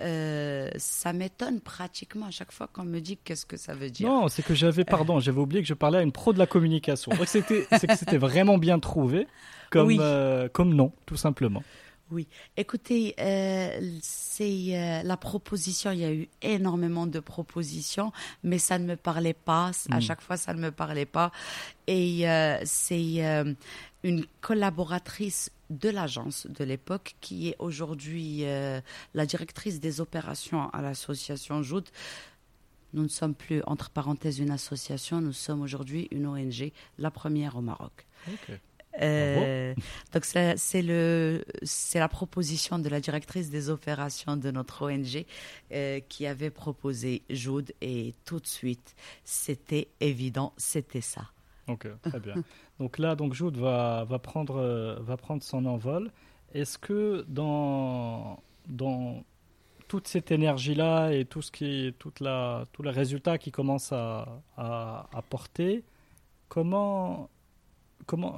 [0.00, 4.08] Euh, ça m'étonne pratiquement à chaque fois qu'on me dit qu'est-ce que ça veut dire.
[4.08, 6.46] Non, c'est que j'avais, pardon, j'avais oublié que je parlais à une pro de la
[6.46, 7.12] communication.
[7.26, 9.26] C'était, c'est que c'était vraiment bien trouvé
[9.70, 11.62] comme, euh, comme nom, tout simplement.
[12.12, 15.92] Oui, écoutez, euh, c'est euh, la proposition.
[15.92, 19.70] Il y a eu énormément de propositions, mais ça ne me parlait pas.
[19.90, 20.02] À mm.
[20.02, 21.32] chaque fois, ça ne me parlait pas.
[21.86, 23.54] Et euh, c'est
[24.04, 28.44] une collaboratrice de l'agence de l'époque, qui est aujourd'hui
[29.14, 31.84] la directrice des opérations à l'association Jout.
[32.92, 37.56] Nous ne sommes plus, entre parenthèses, une association, nous sommes aujourd'hui une ONG, la première
[37.56, 38.06] au Maroc.
[39.00, 39.74] Euh,
[40.12, 45.24] donc c'est le c'est la proposition de la directrice des opérations de notre ONG
[45.72, 51.30] euh, qui avait proposé Joud et tout de suite c'était évident c'était ça.
[51.68, 52.34] Ok très bien.
[52.78, 56.10] donc là donc Joud va va prendre euh, va prendre son envol.
[56.52, 59.24] Est-ce que dans dans
[59.88, 63.92] toute cette énergie là et tout ce qui toute la tous les résultats qui commencent
[63.92, 65.82] à, à, à porter
[66.50, 67.30] comment
[68.04, 68.36] comment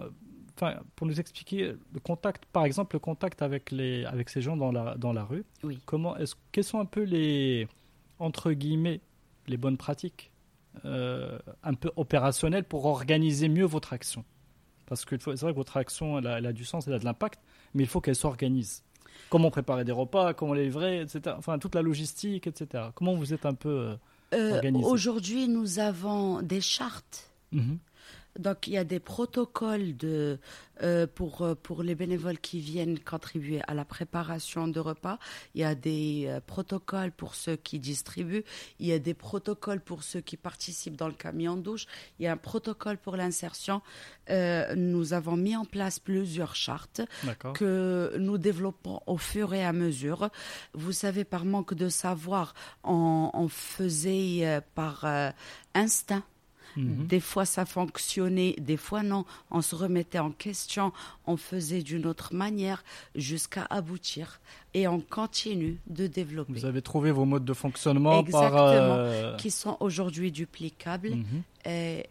[0.56, 4.56] enfin, pour nous expliquer le contact, par exemple, le contact avec, les, avec ces gens
[4.56, 5.44] dans la, dans la rue.
[5.62, 5.78] Oui.
[5.86, 7.68] Comment, est-ce, quelles sont un peu les,
[8.18, 9.00] entre guillemets,
[9.46, 10.30] les bonnes pratiques
[10.84, 14.24] euh, un peu opérationnelles pour organiser mieux votre action?
[14.86, 16.98] Parce que c'est vrai que votre action, elle a, elle a, du sens, elle a
[16.98, 17.40] de l'impact,
[17.74, 18.82] mais il faut qu'elle s'organise.
[19.30, 21.34] Comment préparer des repas, comment les livrer, etc.
[21.38, 22.84] Enfin, toute la logistique, etc.
[22.94, 23.96] Comment vous êtes un peu euh,
[24.34, 24.84] euh, organisé?
[24.84, 27.30] Aujourd'hui, nous avons des chartes.
[27.52, 27.74] Mmh.
[28.38, 30.38] Donc il y a des protocoles de,
[30.82, 35.18] euh, pour, euh, pour les bénévoles qui viennent contribuer à la préparation de repas.
[35.54, 38.44] Il y a des euh, protocoles pour ceux qui distribuent.
[38.80, 41.86] Il y a des protocoles pour ceux qui participent dans le camion douche.
[42.18, 43.82] Il y a un protocole pour l'insertion.
[44.30, 47.02] Euh, nous avons mis en place plusieurs chartes
[47.54, 50.30] que nous développons au fur et à mesure.
[50.72, 55.06] Vous savez, par manque de savoir, on, on faisait par
[55.74, 56.24] instinct
[56.76, 57.06] Mhm.
[57.06, 59.24] Des fois, ça fonctionnait, des fois, non.
[59.50, 60.92] On se remettait en question,
[61.26, 62.84] on faisait d'une autre manière
[63.14, 64.40] jusqu'à aboutir.
[64.74, 66.52] Et on continue de développer.
[66.52, 69.36] Vous avez trouvé vos modes de fonctionnement Exactement, par, euh...
[69.36, 71.10] qui sont aujourd'hui duplicables.
[71.10, 71.42] Mhm.
[71.66, 72.06] Et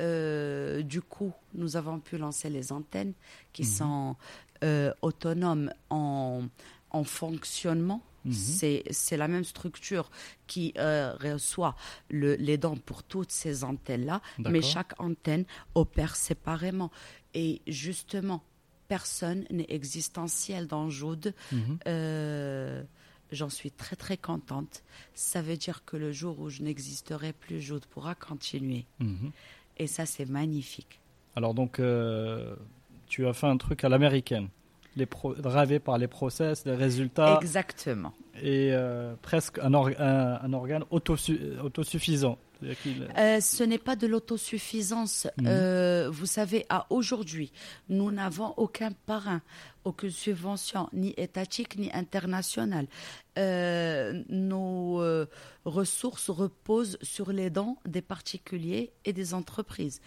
[0.00, 3.12] euh, du coup, nous avons pu lancer les antennes
[3.52, 3.68] qui mhm.
[3.68, 4.16] sont
[4.62, 6.42] euh, autonomes en,
[6.90, 8.32] en fonctionnement Mhm.
[8.90, 10.10] C'est la même structure
[10.46, 11.76] qui euh, reçoit
[12.10, 16.90] le, les dents pour toutes ces antennes-là, mais chaque antenne opère séparément.
[17.34, 18.42] Et justement,
[18.88, 21.32] personne n'est existentiel dans Joude.
[21.52, 21.78] Mhm.
[21.86, 22.82] Euh,
[23.30, 24.82] j'en suis très très contente.
[25.14, 28.86] Ça veut dire que le jour où je n'existerai plus, Joude pourra continuer.
[28.98, 29.30] Mhm.
[29.78, 31.00] Et ça, c'est magnifique.
[31.36, 32.54] Alors donc, euh,
[33.06, 34.48] tu as fait un truc à l'américaine
[34.96, 35.06] les
[35.78, 37.38] par les process, les résultats.
[37.40, 38.12] Exactement.
[38.42, 42.38] Et euh, presque un, un, organe autosuffisant.
[43.16, 45.26] Euh, ce n'est pas de l'autosuffisance.
[45.38, 45.46] Mhm.
[45.46, 47.52] Euh, vous savez, à aujourd'hui,
[47.88, 49.40] nous n'avons aucun parrain,
[49.84, 52.86] aucune subvention, ni étatique ni internationale.
[53.36, 55.02] nos
[55.64, 60.00] ressources reposent sur les dons des particuliers et des entreprises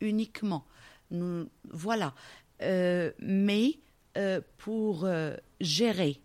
[0.00, 0.64] uniquement.
[1.10, 2.14] Nous, voilà.
[2.60, 3.78] mais
[4.16, 6.20] euh, pour euh, gérer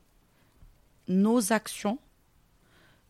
[1.08, 2.00] nos actions,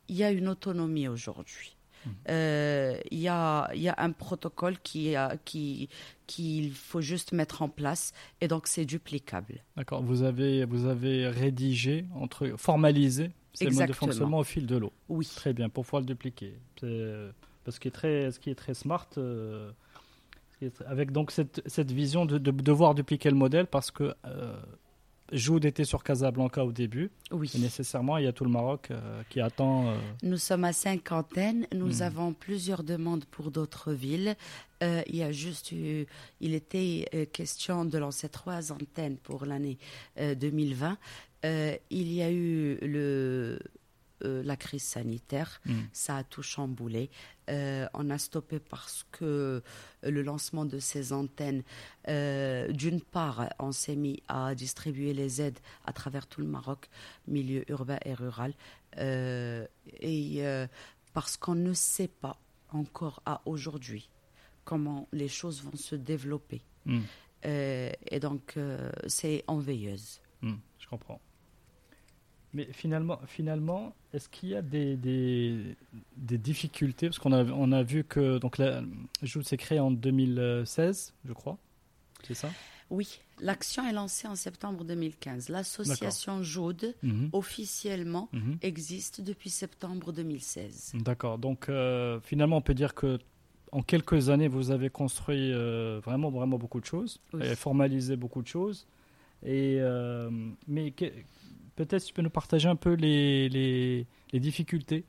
[0.10, 1.78] il y a une autonomie aujourd'hui.
[2.06, 2.10] Mmh.
[2.30, 5.90] Euh, il y, a, y, a, un protocole qui, qui,
[6.28, 9.64] qu'il faut juste mettre en place et donc c'est duplicable.
[9.78, 10.04] D'accord.
[10.04, 14.92] Vous avez, vous avez rédigé, entre, formalisé ces modes de fonctionnement au fil de l'eau.
[15.08, 15.28] Oui.
[15.36, 16.54] Très bien, pour pouvoir le dupliquer.
[17.64, 19.08] Parce qui est très, ce qui est très smart,
[20.86, 24.56] avec donc cette, cette vision de, de, devoir dupliquer le modèle parce que euh,
[25.32, 27.10] Joud était sur Casablanca au début.
[27.32, 27.52] Oui.
[27.56, 29.88] Et nécessairement, il y a tout le Maroc euh, qui attend.
[29.88, 29.98] Euh...
[30.24, 31.68] Nous sommes à cinquantaine.
[31.74, 32.02] Nous mmh.
[32.04, 34.36] avons plusieurs demandes pour d'autres villes.
[34.84, 36.06] Euh, il y a juste eu,
[36.42, 39.78] il était question de lancer trois antennes pour l'année
[40.20, 40.98] 2020.
[41.46, 43.60] Euh, il y a eu le
[44.24, 45.74] euh, la crise sanitaire, mm.
[45.92, 47.10] ça a tout chamboulé.
[47.50, 49.62] Euh, on a stoppé parce que
[50.04, 51.64] le lancement de ces antennes,
[52.08, 56.90] euh, d'une part, on s'est mis à distribuer les aides à travers tout le Maroc,
[57.28, 58.54] milieu urbain et rural,
[58.98, 60.44] et
[61.14, 64.10] parce qu'on ne sait pas encore à aujourd'hui
[64.64, 66.62] comment les choses vont se développer.
[66.86, 67.02] Mm.
[67.44, 68.58] et donc,
[69.08, 70.22] c'est en veilleuse.
[70.42, 71.20] Mm, je comprends.
[72.56, 75.76] Mais finalement, finalement est-ce qu'il y a des, des,
[76.16, 77.08] des difficultés?
[77.08, 78.82] Parce qu'on a, on a vu que donc, la
[79.22, 81.58] Joule s'est créée en 2016, je crois.
[82.24, 82.50] C'est ça?
[82.90, 85.50] Oui, l'action est lancée en septembre 2015.
[85.50, 87.28] L'association Jaude, mmh.
[87.34, 88.54] officiellement, mmh.
[88.62, 90.94] existe depuis septembre 2016.
[90.96, 91.38] D'accord.
[91.38, 93.20] Donc, euh, finalement, on peut dire que
[93.74, 97.46] en quelques années, vous avez construit euh, vraiment, vraiment beaucoup de choses, oui.
[97.46, 98.88] et formalisé beaucoup de choses.
[99.44, 100.30] Et, euh,
[100.68, 101.06] mais que,
[101.76, 105.06] peut-être tu peux nous partager un peu les, les, les difficultés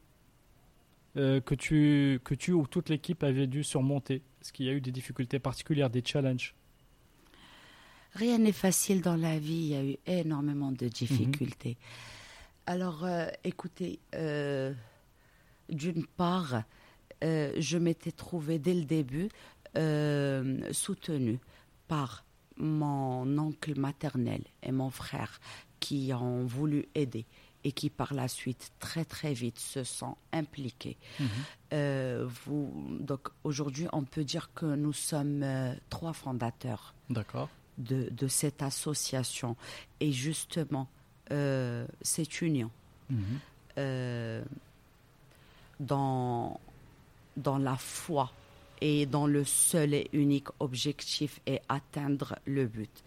[1.17, 4.23] euh, que, tu, que tu ou toute l'équipe avait dû surmonter.
[4.41, 6.55] Est-ce qu'il y a eu des difficultés particulières, des challenges?
[8.15, 11.77] Rien n'est facile dans la vie, il y a eu énormément de difficultés.
[12.67, 14.73] Alors, euh, écoutez, euh,
[15.69, 16.63] d'une part,
[17.23, 19.29] je m'étais trouvée dès le début
[20.73, 21.39] soutenue
[21.89, 22.25] par
[22.57, 25.41] mon oncle maternel et mon frère
[25.87, 27.27] qui ont voulu aider
[27.63, 30.97] et qui par la suite très très vite se sont impliqués.
[31.21, 32.29] Mhm.
[32.45, 35.45] vous, donc aujourd'hui, on peut dire que nous sommes
[35.91, 36.95] trois fondateurs.
[37.79, 39.57] De, de cette association.
[40.01, 40.89] Et justement,
[41.33, 42.71] euh, cette union
[43.11, 43.19] mhm.
[43.79, 44.45] euh,
[45.81, 46.61] dans,
[47.37, 48.33] dans la foi
[48.81, 53.03] et dans le seul et unique objectif est atteindre le but,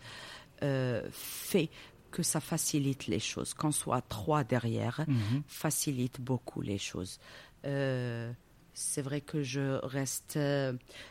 [0.63, 1.69] euh, fait
[2.11, 3.53] que ça facilite les choses.
[3.53, 5.43] Qu'on soit trois derrière, mhm.
[5.47, 7.19] facilite beaucoup les choses.
[7.63, 10.39] c'est vrai que je reste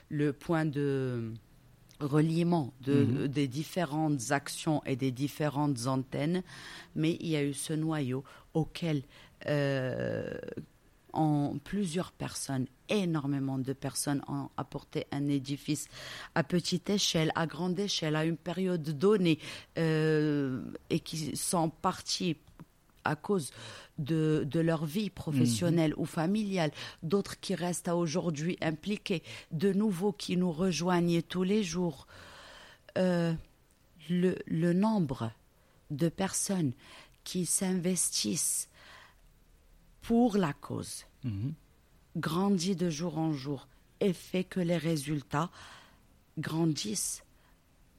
[0.09, 1.35] le point de
[2.01, 3.29] reliement de, mhm.
[3.29, 6.43] des différentes actions et des différentes antennes,
[6.95, 9.03] mais il y a eu ce noyau auquel
[9.47, 10.39] euh,
[11.13, 15.89] en plusieurs personnes, énormément de personnes ont apporté un édifice
[16.35, 19.39] à petite échelle, à grande échelle, à une période donnée,
[19.79, 22.37] euh, et qui sont partis
[23.05, 23.53] à cause
[23.99, 26.03] de, de leur vie professionnelle mhm.
[26.03, 26.71] ou familiale,
[27.03, 32.07] d'autres qui restent à aujourd'hui impliqués, de nouveaux qui nous rejoignent tous les jours.
[32.97, 33.33] Euh,
[34.11, 35.31] le, le nombre
[35.91, 36.73] de personnes
[37.25, 38.68] qui s'investissent
[40.09, 41.53] pour la cause mhm.
[42.17, 43.69] grandit de jour en jour
[44.01, 45.51] et fait que les résultats
[46.39, 47.25] grandissent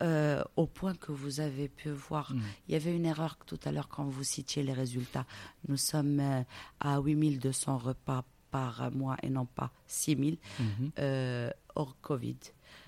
[0.02, 2.34] euh, au point que vous avez pu voir.
[2.34, 2.42] Mm.
[2.68, 5.26] Il y avait une erreur tout à l'heure quand vous citiez les résultats.
[5.68, 6.42] Nous sommes euh,
[6.80, 10.66] à 8200 repas par mois et non pas 6000 mm-hmm.
[11.00, 12.38] euh, hors Covid.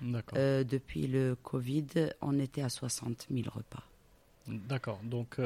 [0.00, 3.84] depuis le Covid, on était à 60 000 repas.
[4.48, 4.98] D'accord.
[5.04, 5.38] Donc,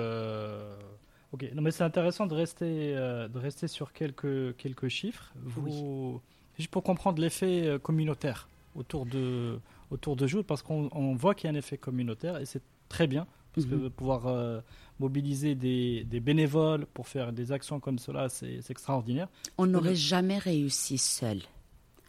[1.33, 1.47] ok.
[1.55, 5.33] Non, mais c'est intéressant de rester, de rester sur quelques, quelques chiffres.
[5.37, 6.21] Vous,
[6.59, 9.59] Juste pour comprendre l'effet communautaire autour de,
[9.91, 13.07] autour de Joule parce qu'on voit qu'il y a un effet communautaire et c'est très
[13.07, 13.91] bien parce que mhm.
[13.91, 14.61] pouvoir euh,
[15.01, 19.29] mobiliser des, bénévoles pour faire des actions comme cela, c'est extraordinaire.
[19.57, 21.41] On n'aurait jamais réussi seul.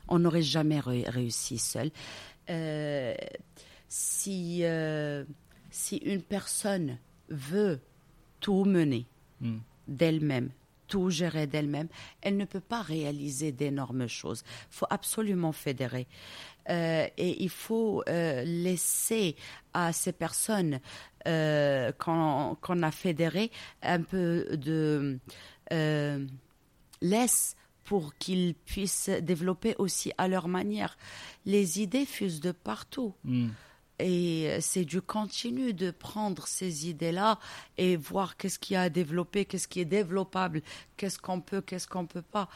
[0.09, 1.89] On n'aurait jamais réussi seul.
[2.49, 3.15] Euh,
[3.87, 5.23] si, euh,
[5.71, 6.97] si une personne
[7.29, 7.79] veut
[8.47, 9.05] tout mener
[9.41, 9.57] hmm.
[9.89, 10.51] d'elle-même,
[10.87, 11.89] tout gérer d'elle-même,
[12.21, 14.45] elle ne peut pas réaliser d'énormes choses.
[14.71, 16.07] Il faut absolument fédérer.
[16.69, 19.35] Euh, et il faut euh, laisser
[19.73, 20.79] à ces personnes
[21.27, 25.19] euh, qu'on a fédérées un peu de
[27.01, 30.97] laisse pour qu'ils puissent développer aussi à leur manière.
[31.45, 33.13] Les idées fusent de partout.
[33.25, 33.49] Hmm.
[33.99, 37.39] Et euh, c'est du continu de prendre ces idées-là
[37.77, 40.61] et voir qu'est-ce qu'il y a à développer, qu'est-ce qui est développable,
[40.97, 42.49] qu'est-ce qu'on peut, qu'est-ce qu'on peut pas.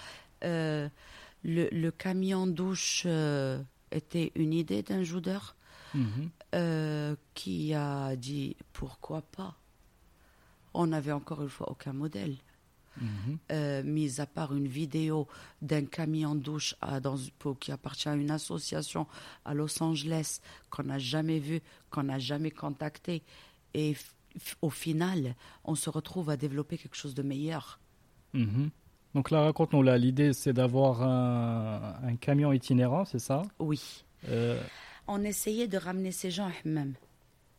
[0.44, 0.88] Euh,
[1.44, 3.60] le, camion douche euh,
[3.92, 5.56] était une idée d'un joudeur
[5.96, 7.18] mhm.
[7.34, 9.56] qui a dit pourquoi pas.
[10.74, 12.38] On n'avait encore une fois aucun modèle.
[13.52, 15.28] Euh, mis à part une vidéo
[15.62, 17.16] d'un camion douche à, dans,
[17.60, 19.08] qui appartient à une association
[19.46, 23.24] à Los Angeles qu'on n'a jamais vu, qu'on n'a jamais contacté.
[23.74, 23.96] Et
[24.62, 27.80] au final, on se retrouve à développer quelque chose de meilleur.
[28.34, 28.70] Mhm.
[29.14, 33.42] Donc là, raconte-nous, là, l'idée c'est d'avoir un, camion itinérant, c'est ça?
[33.60, 34.06] Oui.
[34.30, 34.62] Euh,
[35.08, 36.94] on essayait de ramener ces gens à Hammam.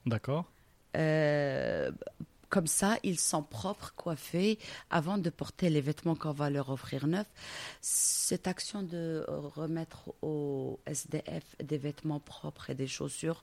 [0.07, 0.51] D'accord.
[0.97, 1.91] Euh,
[2.53, 4.59] comme ça, ils sont propres, coiffés,
[4.91, 7.33] avant de porter les vêtements qu'on va leur offrir neufs.
[7.81, 13.43] Cette action de remettre au SDF des vêtements propres et des chaussures,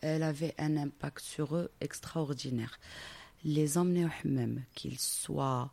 [0.00, 2.80] elle avait un impact sur eux extraordinaire.
[3.44, 5.70] Les emmener au même, qu'ils soient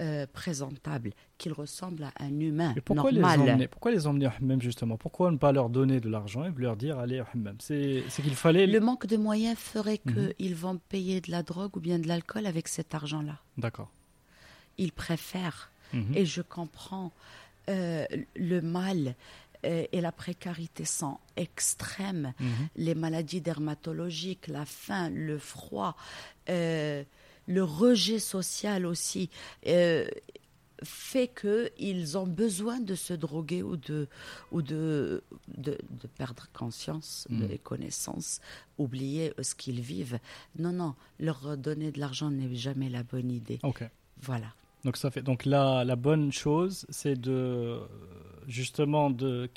[0.00, 3.40] euh, présentable, qu'il ressemble à un humain pourquoi normal.
[3.40, 4.98] Les emmener, pourquoi les emmener au hammam justement?
[4.98, 8.34] Pourquoi ne pas leur donner de l'argent et leur dire allez au hammam C'est qu'il
[8.34, 8.66] fallait...
[8.66, 10.34] Le manque de moyens ferait mhm.
[10.34, 13.40] qu'ils vont payer de la drogue ou bien de l'alcool avec cet argent-là.
[13.56, 13.90] D'accord.
[14.76, 15.70] Ils préfèrent.
[15.94, 16.12] Mhm.
[16.14, 17.12] Et je comprends
[17.70, 19.14] euh, le mal
[19.64, 22.34] euh, et la précarité sont extrêmes.
[22.38, 22.68] Mhm.
[22.76, 25.96] Les maladies dermatologiques, la faim, le froid
[27.46, 29.30] le rejet social aussi
[29.66, 30.06] euh,
[30.82, 34.08] fait qu'ils ont besoin de se droguer ou de,
[34.52, 35.22] ou de,
[35.56, 35.78] de,
[36.18, 37.58] perdre conscience, de mm.
[37.58, 38.40] connaissances,
[38.78, 40.18] oublier ce qu'ils vivent.
[40.58, 43.58] Non, non, leur donner de l'argent n'est jamais la bonne idée.
[43.62, 43.84] Ok.
[44.20, 44.48] Voilà.
[44.84, 47.80] Donc ça fait donc la, la bonne chose, c'est de
[48.46, 49.50] justement de,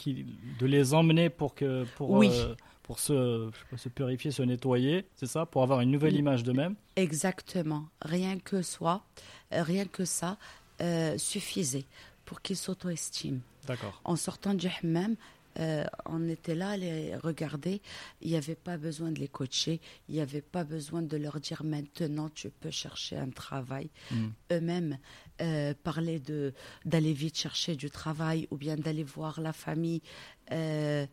[0.60, 2.32] de les emmener pour que pour, oui.
[2.34, 2.56] Euh,
[2.90, 6.74] pour se, se purifier, se nettoyer, c'est ça, pour avoir une nouvelle image d'eux-mêmes.
[6.96, 7.86] Exactement.
[8.02, 9.04] Rien que soi,
[9.54, 10.40] euh, rien que ça
[10.82, 11.86] euh, suffisait
[12.26, 13.42] pour qu'ils s'auto-estiment.
[13.68, 14.02] D'accord.
[14.06, 15.16] En sortant du hammam,
[15.60, 17.80] euh, on était là à les regarder.
[18.22, 19.80] Il n'y avait pas besoin de les coacher.
[20.08, 23.92] Il n'y avait pas besoin de leur dire maintenant tu peux chercher un travail.
[24.10, 24.30] Hmm.
[24.52, 24.98] Eux-mêmes
[25.42, 30.02] euh, parlaient de d'aller vite chercher du travail ou bien d'aller voir la famille.
[30.52, 31.06] Euh,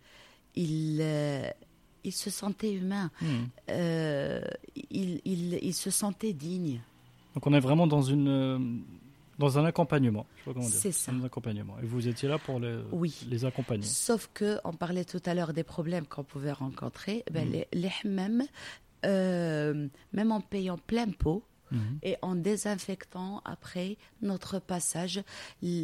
[0.55, 1.03] ils
[2.07, 2.31] ils se.
[3.21, 3.27] Hmm.
[3.71, 4.41] Euh,
[4.91, 6.81] ils, ils, ils se sentaient dignes.
[7.35, 8.59] Donc on est vraiment dans une euh,
[9.39, 10.27] dans un accompagnement.
[10.63, 11.13] C'est ça.
[11.13, 11.77] Un accompagnement.
[11.83, 13.15] Et vous étiez là pour les, Oui.
[13.29, 13.85] les accompagner.
[13.85, 17.23] Sauf que, on parlait tout à l'heure des problèmes qu'on pouvait rencontrer.
[17.31, 17.53] Ben, Mhm.
[17.53, 18.45] les, les hammams,
[19.05, 21.43] euh, même en payant plein pot
[21.73, 21.99] Mhm.
[22.05, 25.21] et en désinfectant après notre passage,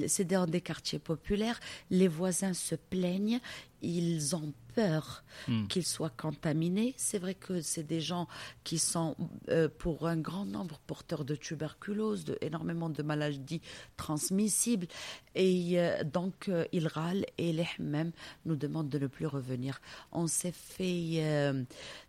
[0.06, 1.58] c'est dans des quartiers populaires,
[1.90, 3.40] les voisins se plaignent,
[3.82, 5.68] ils ont peur Mhm.
[5.68, 6.94] qu'ils soient contaminés.
[6.96, 8.26] C'est vrai que c'est des gens
[8.64, 9.16] qui sont,
[9.50, 13.60] euh, pour un grand nombre, porteurs de tuberculose, de énormément de maladies
[13.98, 14.86] transmissibles.
[15.34, 18.12] Et euh, donc, euh, ils râlent et les hammams
[18.46, 19.80] nous demandent de ne plus revenir.
[20.10, 21.22] On s'est fait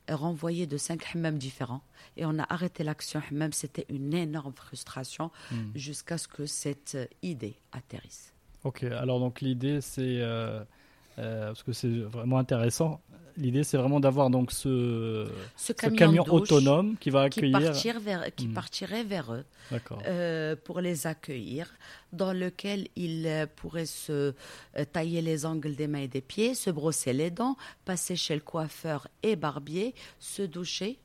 [0.09, 1.81] renvoyer de cinq hammams différents
[2.17, 3.51] et on a arrêté l'action hammam.
[3.53, 5.71] C'était une énorme frustration Mhm.
[5.75, 8.33] jusqu'à ce que cette idée atterrisse.
[8.63, 10.21] Ok, alors donc l'idée c'est,
[11.19, 13.01] euh, parce que c'est vraiment intéressant,
[13.37, 17.71] l'idée c'est vraiment d'avoir donc ce, Ce ce camion, autonome qui va qui, accueillir.
[17.71, 18.53] partir vers, qui Mhm.
[18.53, 19.43] partirait vers eux.
[20.05, 21.71] Euh, pour les accueillir,
[22.11, 24.33] dans lequel ils euh, pourraient se
[24.91, 27.55] tailler les angles des mains et des pieds, se brosser les dents,
[27.85, 30.99] passer chez le coiffeur et barbier, se doucher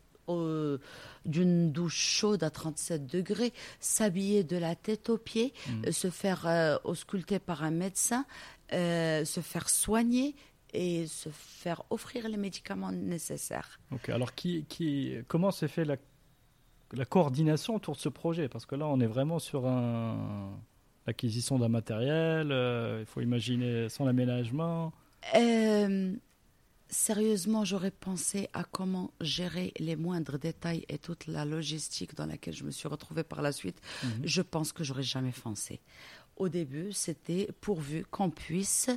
[1.24, 5.52] d'une douche chaude à 37 degrés, s'habiller de la tête aux pieds,
[5.86, 8.24] euh, se faire euh, ausculter par un médecin,
[8.72, 10.34] euh, se faire soigner
[10.72, 13.80] et se faire offrir les médicaments nécessaires.
[13.90, 15.96] Ok, alors qui, qui, comment s'est fait la,
[16.92, 18.48] la coordination autour de ce projet?
[18.48, 20.50] Parce que là, on est vraiment sur un,
[21.08, 24.92] l'acquisition d'un matériel, euh, il faut imaginer son aménagement.
[25.34, 26.14] Euh,
[26.90, 32.54] sérieusement, j'aurais pensé à comment gérer les moindres détails et toute la logistique dans laquelle
[32.54, 33.80] je me suis retrouvée par la suite.
[34.04, 34.10] Mhm.
[34.24, 35.80] Je pense que j'aurais jamais pensé.
[36.38, 38.88] Au début, c'était pourvu qu'on puisse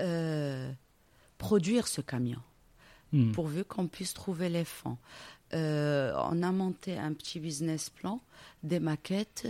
[0.00, 0.72] euh,
[1.36, 2.40] produire ce camion,
[3.10, 3.32] Hmm.
[3.32, 4.98] pourvu qu'on puisse trouver les fonds.
[5.54, 8.20] Euh, on a monté un petit business plan,
[8.62, 9.48] des maquettes,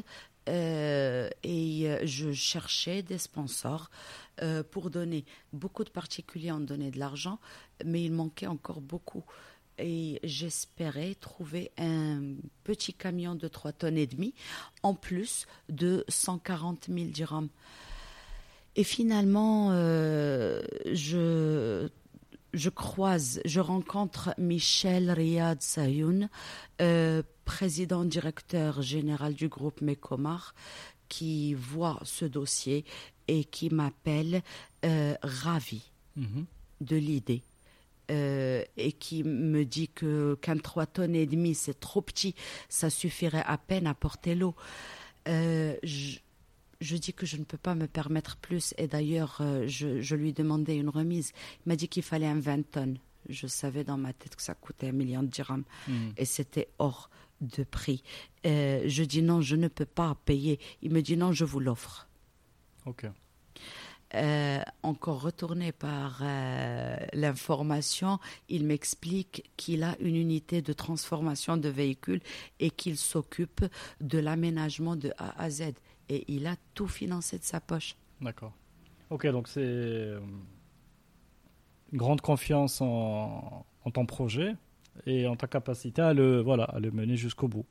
[0.48, 3.90] euh, et je cherchais des sponsors
[4.70, 5.24] pour donner.
[5.52, 7.40] Beaucoup de particuliers ont donné de l'argent,
[7.84, 9.24] mais il manquait encore beaucoup.
[9.78, 14.34] Et j'espérais trouver un petit camion de 3 tonnes et demie,
[14.82, 17.48] en plus de 140 000 dirhams.
[18.76, 20.62] Et finalement, euh,
[20.92, 21.88] je,
[22.54, 26.28] je croise, je rencontre Michel Riyad Sayoun,
[26.80, 30.54] euh, président directeur général du groupe Mecomar,
[31.08, 32.84] qui voit ce dossier
[33.28, 34.42] et qui m'appelle
[34.84, 35.82] euh, ravi
[36.16, 36.46] Mhm.
[36.80, 37.42] de l'idée.
[38.10, 42.34] Euh, et qui me dit que qu'un 3 tonnes et demi c'est trop petit,
[42.68, 44.54] ça suffirait à peine à porter l'eau.
[45.28, 46.18] Euh, je,
[46.80, 50.14] je dis que je ne peux pas me permettre plus et d'ailleurs euh, je, je
[50.16, 51.32] lui demandais une remise.
[51.66, 52.98] Il m'a dit qu'il fallait un 20 tonnes.
[53.28, 56.12] Je savais dans ma tête que ça coûtait un million de dirhams Mhm.
[56.16, 58.02] et c'était hors de prix.
[58.46, 60.58] Euh, je dis non, je ne peux pas payer.
[60.82, 62.08] Il me dit non, je vous l'offre.
[62.86, 63.06] Ok.
[64.14, 71.68] Euh, encore retourné par euh, l'information, il m'explique qu'il a une unité de transformation de
[71.68, 72.22] véhicules
[72.58, 73.64] et qu'il s'occupe
[74.00, 75.74] de l'aménagement de A à Z.
[76.08, 77.96] Et il a tout financé de sa poche.
[78.22, 78.52] D'accord.
[79.10, 80.20] Ok, donc c'est euh,
[81.92, 84.54] une grande confiance en, en ton projet
[85.06, 87.66] et en ta capacité à le, voilà, à le mener jusqu'au bout.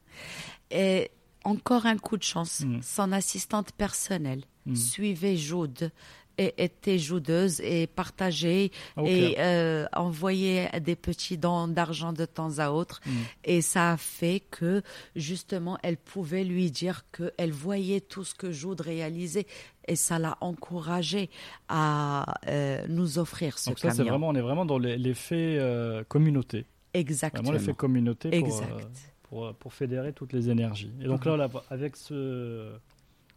[0.71, 1.09] Et
[1.43, 2.81] encore un coup de chance, Mm.
[2.81, 4.75] son assistante personnelle Mhm.
[4.75, 5.91] suivait Joude
[6.37, 9.07] et était joudeuse et partageait Ok.
[9.07, 13.01] et euh, envoyait des petits dons d'argent de temps à autre.
[13.05, 13.13] Mhm.
[13.45, 14.81] Et ça a fait que,
[15.15, 19.47] justement, elle pouvait lui dire qu'elle voyait tout ce que Joude réalisait.
[19.87, 21.29] Et ça l'a encouragé
[21.69, 24.11] à euh, nous offrir ce Donc ça, c'est camion.
[24.11, 26.65] vraiment, on est vraiment dans l'effet euh, communauté.
[26.93, 27.43] Exactement.
[27.43, 28.71] Vraiment l'effet communauté pour, exact.
[28.71, 28.83] euh,
[29.23, 30.91] pour, pour fédérer toutes les énergies.
[31.01, 31.37] Et donc Mhm.
[31.37, 32.69] là, là, avec ce,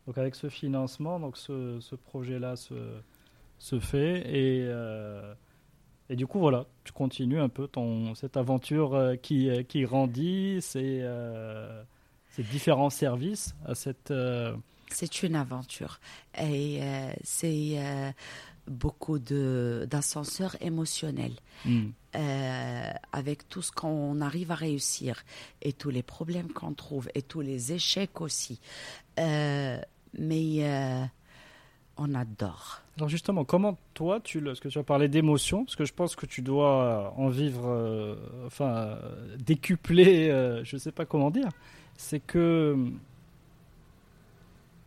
[0.06, 5.34] donc avec ce financement, donc ce, projet-là se, fait et, euh,
[6.08, 9.82] et du coup voilà, tu continues un peu ton, cette aventure euh, qui, euh, qui
[9.82, 11.04] grandit, ces,
[12.38, 14.12] différents services à cette,
[14.88, 16.00] C'est une aventure.
[16.40, 16.80] Et
[17.22, 18.14] c'est
[18.70, 21.34] beaucoup d'ascenseurs émotionnels.
[21.66, 21.90] Hmm.
[23.12, 25.22] avec tout ce qu'on arrive à réussir
[25.60, 28.58] et tous les problèmes qu'on trouve et tous les échecs aussi.
[29.18, 31.10] mais
[32.00, 32.80] on adore.
[32.96, 36.16] Alors justement, comment toi, tu ce que tu as parlé d'émotion, parce que je pense
[36.16, 38.14] que tu dois en vivre, euh,
[38.46, 38.98] enfin,
[39.38, 41.48] décupler, euh, je ne sais pas comment dire,
[41.96, 42.76] c'est que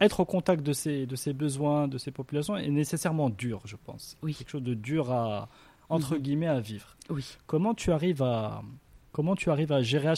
[0.03, 3.75] être au contact de ces, de ces besoins, de ces populations est nécessairement dur, je
[3.75, 4.17] pense.
[4.21, 4.33] Oui.
[4.33, 5.49] Quelque chose de dur à,
[5.89, 6.21] entre mhm.
[6.21, 6.95] guillemets, à vivre.
[7.09, 7.25] Oui.
[7.47, 8.63] Comment tu arrives à,
[9.11, 10.13] comment tu arrives à gérer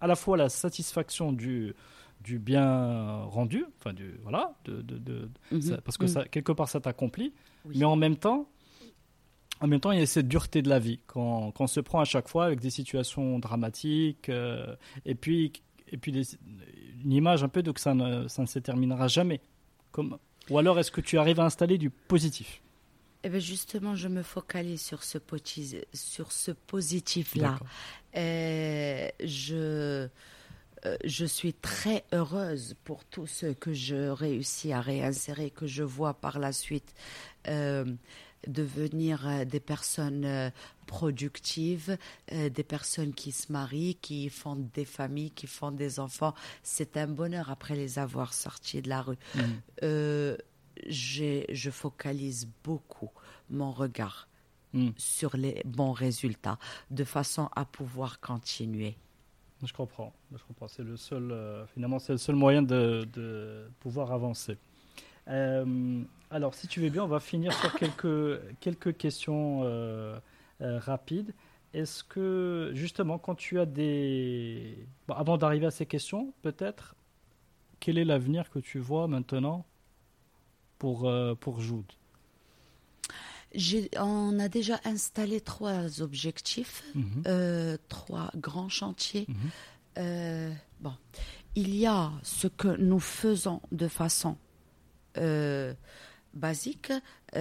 [0.00, 1.74] à la fois la satisfaction du,
[2.20, 5.78] du bien rendu, enfin du voilà, de, de, mhm.
[5.84, 6.10] parce que mhm.
[6.10, 7.32] ça, quelque part ça t'accomplit,
[7.74, 8.48] mais en même temps,
[9.60, 11.80] en même temps il y a cette dureté de la vie quand, quand on se
[11.80, 14.74] prend à chaque fois avec des situations dramatiques euh,
[15.04, 15.52] et puis
[15.88, 16.24] et puis une
[17.12, 19.40] image un peu de que ça ne, ça ne se terminera jamais.
[19.92, 20.18] Comme,
[20.50, 22.62] ou alors est-ce que tu arrives à installer du positif?
[23.22, 25.18] Eh bien justement, je me focalise sur ce,
[25.92, 27.58] sur ce positif-là.
[28.16, 30.08] Euh, je,
[30.86, 35.82] euh, je suis très heureuse pour tous ceux que je réussis à réinsérer, que je
[35.82, 36.94] vois par la suite
[37.48, 37.84] euh,
[38.46, 40.52] devenir euh, des personnes
[40.86, 41.98] productives,
[42.30, 46.32] des personnes qui se marient, qui font des familles, qui font des enfants.
[46.62, 49.18] C'est un bonheur après les avoir sortis de la rue.
[49.34, 50.36] Mmh.
[50.88, 53.10] je focalise beaucoup
[53.50, 54.28] mon regard
[54.74, 54.90] mmh.
[54.96, 56.58] sur les bons résultats
[56.90, 58.96] de façon à pouvoir continuer.
[59.62, 60.68] Je comprends, je comprends.
[60.68, 64.58] C'est le seul, euh, finalement, c'est le seul moyen de, de pouvoir avancer.
[65.28, 70.18] Euh, alors, si tu veux bien, on va finir sur quelques, quelques questions euh,
[70.60, 71.34] rapides.
[71.74, 74.86] Est-ce que, justement, quand tu as des...
[75.08, 76.94] avant d'arriver à ces questions, peut-être,
[77.80, 79.66] quel est l'avenir que tu vois maintenant
[80.78, 81.10] pour,
[81.40, 81.92] pour Jude
[83.98, 87.22] on a déjà installé trois objectifs, mhm.
[87.26, 89.26] euh, trois grands chantiers.
[89.28, 89.36] Mhm.
[89.98, 90.92] Euh, bon,
[91.54, 94.36] il y a ce que nous faisons de façon
[95.16, 95.74] euh,
[96.34, 96.92] basique,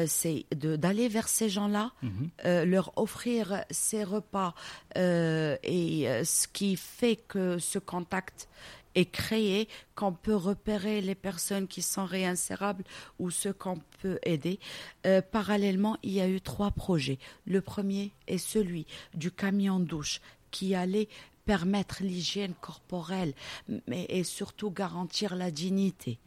[0.07, 2.30] c'est d'aller vers ces gens-là, mhm.
[2.63, 4.53] leur offrir ces repas
[4.95, 8.47] et ce qui fait que ce contact
[8.95, 12.84] est créé, qu'on peut repérer les personnes qui sont réinsérables
[13.19, 14.59] ou ceux qu'on peut aider.
[15.05, 17.19] Euh, parallèlement, il y a eu trois projets.
[17.45, 21.09] Le premier est celui du camion douche qui allait
[21.45, 23.33] permettre l'hygiène corporelle,
[23.87, 26.19] mais et surtout garantir la dignité,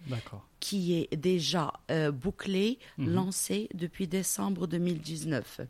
[0.60, 3.12] qui est déjà euh, bouclé, mhm.
[3.12, 5.60] lancé depuis décembre 2019.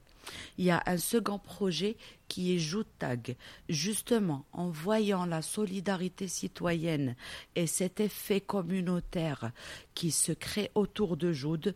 [0.58, 1.96] Il y a un second projet
[2.28, 3.36] qui est Joutag.
[3.70, 7.16] Justement, en voyant la solidarité citoyenne
[7.54, 9.52] et cet effet communautaire
[9.94, 11.74] qui se crée autour de Joude,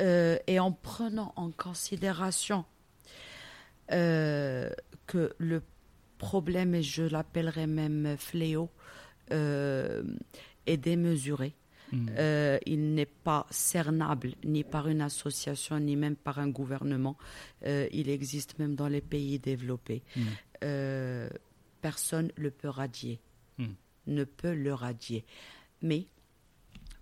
[0.00, 2.64] euh, et en prenant en considération
[3.92, 4.70] euh,
[5.06, 5.62] que le
[6.22, 8.70] problème, et je l'appellerais même fléau,
[9.32, 10.04] euh,
[10.66, 11.54] est démesuré.
[11.92, 12.08] Mm.
[12.16, 17.18] Euh, il n'est pas cernable ni par une association ni même par un gouvernement.
[17.66, 20.02] Euh, il existe même dans les pays développés.
[20.16, 20.20] Mm.
[20.64, 21.28] Euh,
[21.80, 23.20] personne ne le peut radier,
[23.58, 23.66] mm.
[24.06, 25.24] ne peut le radier.
[25.82, 26.06] Mais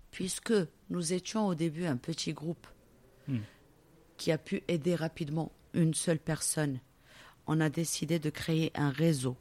[0.09, 0.53] puisque
[0.89, 2.67] nous étions au début un petit groupe
[4.17, 6.79] qui a pu aider rapidement une seule personne,
[7.51, 9.35] on a décidé de créer un réseau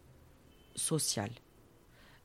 [0.75, 1.31] social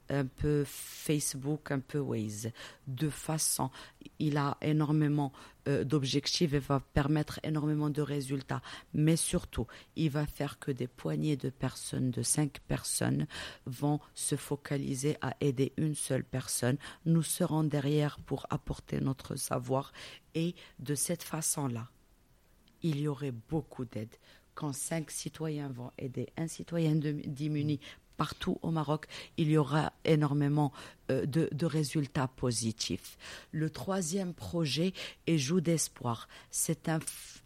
[0.09, 2.51] un peu Facebook, un peu Waze,
[2.87, 3.71] de façon,
[4.19, 5.31] il a énormément
[5.67, 8.61] euh, d'objectifs et va permettre énormément de résultats.
[8.93, 9.65] Mais surtout,
[9.95, 13.25] il va faire que des poignées de personnes, de cinq personnes,
[13.65, 16.77] vont se focaliser à aider une seule personne.
[17.05, 19.91] Nous serons derrière pour apporter notre savoir
[20.35, 21.89] et de cette façon-là,
[22.83, 24.15] il y aurait beaucoup d'aide
[24.55, 27.79] quand cinq citoyens vont aider un citoyen démuni
[28.17, 30.71] partout au Maroc, il y aura énormément
[31.11, 33.17] euh, de, résultats positifs.
[33.51, 34.93] Le troisième projet
[35.27, 36.27] est Joue d'espoir.
[36.49, 36.99] C'est un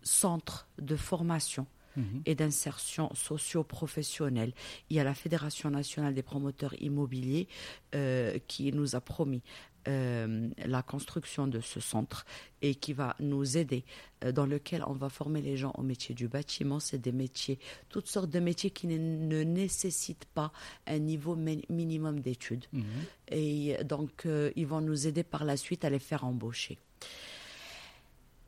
[0.04, 2.22] centre de formation mhm.
[2.26, 4.54] et d'insertion socio-professionnelle.
[4.90, 7.48] Il y a la Fédération nationale des promoteurs immobiliers
[7.96, 9.42] euh, qui nous a promis
[9.88, 12.26] euh, la construction de ce centre
[12.62, 13.86] et qui va nous aider,
[14.24, 16.80] euh, dans lequel on va former les gens au métier du bâtiment.
[16.80, 17.60] C'est des métiers,
[17.90, 20.52] toutes sortes de métiers qui ne, nécessitent pas
[20.88, 22.66] un niveau minimum d'études.
[22.74, 22.84] Mhm.
[23.32, 26.78] Et donc, euh, ils vont nous aider par la suite à les faire embaucher.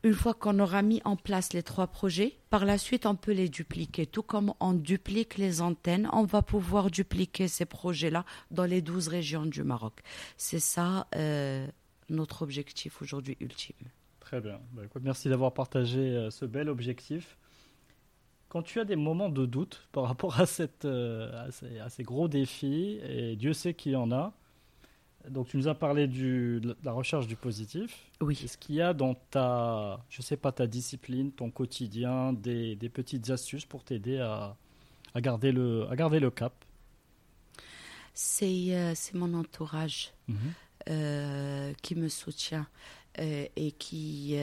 [0.04, 3.32] Une fois qu'on aura mis en place les trois projets, par la suite, on peut
[3.32, 4.04] les dupliquer.
[4.04, 9.06] Tout comme on duplique les antennes, on va pouvoir dupliquer ces projets-là dans les 12
[9.06, 10.00] régions du Maroc.
[10.36, 11.66] C'est ça euh,
[12.08, 13.76] notre objectif aujourd'hui ultime.
[14.18, 14.60] Très bien.
[14.72, 17.38] Bah, merci d'avoir partagé euh, ce bel objectif.
[18.48, 20.44] Quand tu as des moments de doute par rapport à,
[20.84, 21.48] euh,
[21.80, 24.34] à, ces, gros défis, et Dieu sait qu'il y en a,
[25.28, 28.10] donc tu nous as parlé du, de la recherche du positif.
[28.20, 28.40] Oui.
[28.44, 32.88] Est-ce qu'il y a dans ta, je sais pas, ta discipline, ton quotidien, des, des
[32.88, 34.56] petites astuces pour t'aider à,
[35.14, 36.52] à, garder le, à garder le cap?
[38.14, 40.36] C'est euh, mon entourage mhm.
[40.90, 42.66] euh, qui me soutient.
[43.18, 44.36] Euh, et qui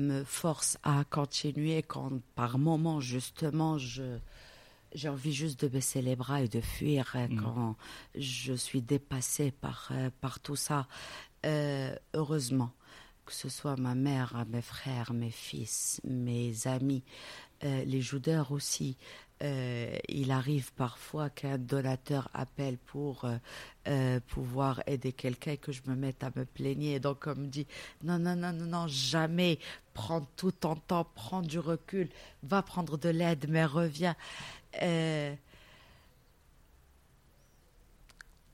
[0.00, 4.18] me force à continuer quand par moment justement je
[4.96, 7.40] j'ai envie juste de baisser les bras et de fuir euh, mm.
[7.40, 7.76] quand
[8.16, 10.88] je suis dépassée par par tout ça
[12.14, 12.72] heureusement
[13.24, 17.02] que ce soit ma mère, mes frères, mes fils, mes amis,
[17.62, 18.96] les joudeurs aussi,
[19.42, 23.36] euh, il arrive parfois qu'un donateur appelle pour euh,
[23.86, 27.00] euh, pouvoir aider quelqu'un et que je me mette à me plaigner.
[27.00, 27.66] Donc on me dit
[28.02, 29.58] non, non, non, non, non, jamais.
[29.92, 32.08] Prends tout ton temps, prends du recul,
[32.42, 34.16] va prendre de l'aide, mais reviens.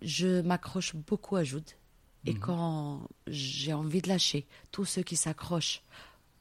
[0.03, 1.71] je m'accroche beaucoup à Jude.
[2.25, 2.41] Et mhm.
[2.41, 5.83] quand j'ai envie de lâcher, tous ceux qui s'accrochent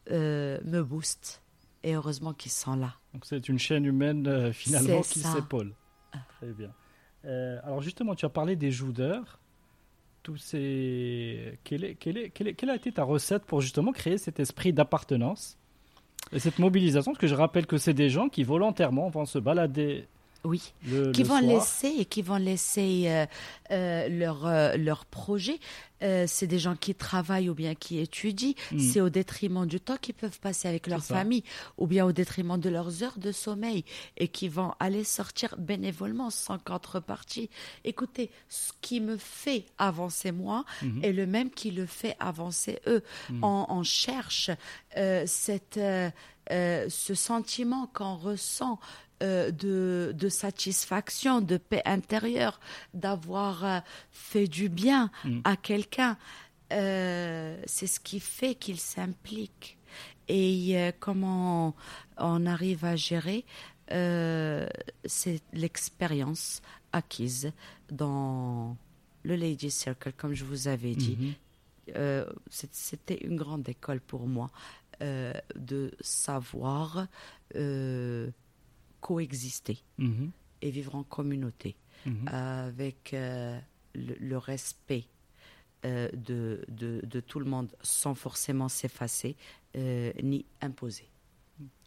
[0.09, 1.40] me boostent.
[1.83, 2.95] Et heureusement qu'ils sont là.
[3.13, 5.73] Donc c'est une chaîne humaine euh, finalement qui s'épaule.
[6.37, 6.71] Très bien.
[7.25, 9.39] Euh, alors justement, tu as parlé des joudeurs.
[10.23, 11.57] Tous ces...
[11.63, 15.57] Quelle, est, quelle, est, quelle, a été ta recette pour justement créer cet esprit d'appartenance
[16.31, 17.11] et cette mobilisation?
[17.11, 20.07] Parce que je rappelle que c'est des gens qui volontairement vont se balader
[20.43, 20.73] oui,
[21.13, 23.25] qui vont laisser et qui vont laisser euh,
[23.71, 25.59] euh, leur euh, leur projet.
[26.01, 28.53] c'est des gens qui travaillent ou bien qui étudient.
[28.71, 28.79] Mm.
[28.79, 31.43] C'est au détriment du temps qu'ils peuvent passer avec leur famille
[31.77, 33.85] ou bien au détriment de leurs heures de sommeil
[34.17, 37.51] et qui vont aller sortir bénévolement sans contrepartie.
[37.83, 41.03] Écoutez, ce qui me fait avancer moi mm-hmm.
[41.03, 43.03] est le même qui le fait avancer eux.
[43.29, 43.43] Mm.
[43.43, 44.49] On, cherche
[44.95, 45.79] cette
[46.49, 48.79] ce sentiment qu'on ressent
[49.21, 52.59] euh, de, satisfaction, de paix intérieure,
[52.95, 55.41] d'avoir euh, fait du bien mm.
[55.43, 56.17] à quelqu'un.
[56.71, 59.77] Euh, c'est ce qui fait qu'il s'implique.
[60.27, 61.75] Et comment
[62.17, 63.43] on arrive à gérer,
[63.89, 66.61] c'est l'expérience
[66.93, 67.51] acquise
[67.91, 68.77] dans
[69.23, 71.35] le Lady Circle, comme je vous avais dit.
[71.89, 72.25] Mm-hmm.
[72.49, 74.51] C'était une grande école pour moi
[75.01, 77.07] de savoir
[79.01, 80.31] coexister mhm.
[80.61, 81.75] et vivre en communauté
[82.05, 82.27] mhm.
[82.27, 83.59] avec euh,
[83.93, 85.05] le, respect
[85.85, 89.35] euh, de, de, tout le monde sans forcément s'effacer
[89.75, 91.09] euh, ni imposer.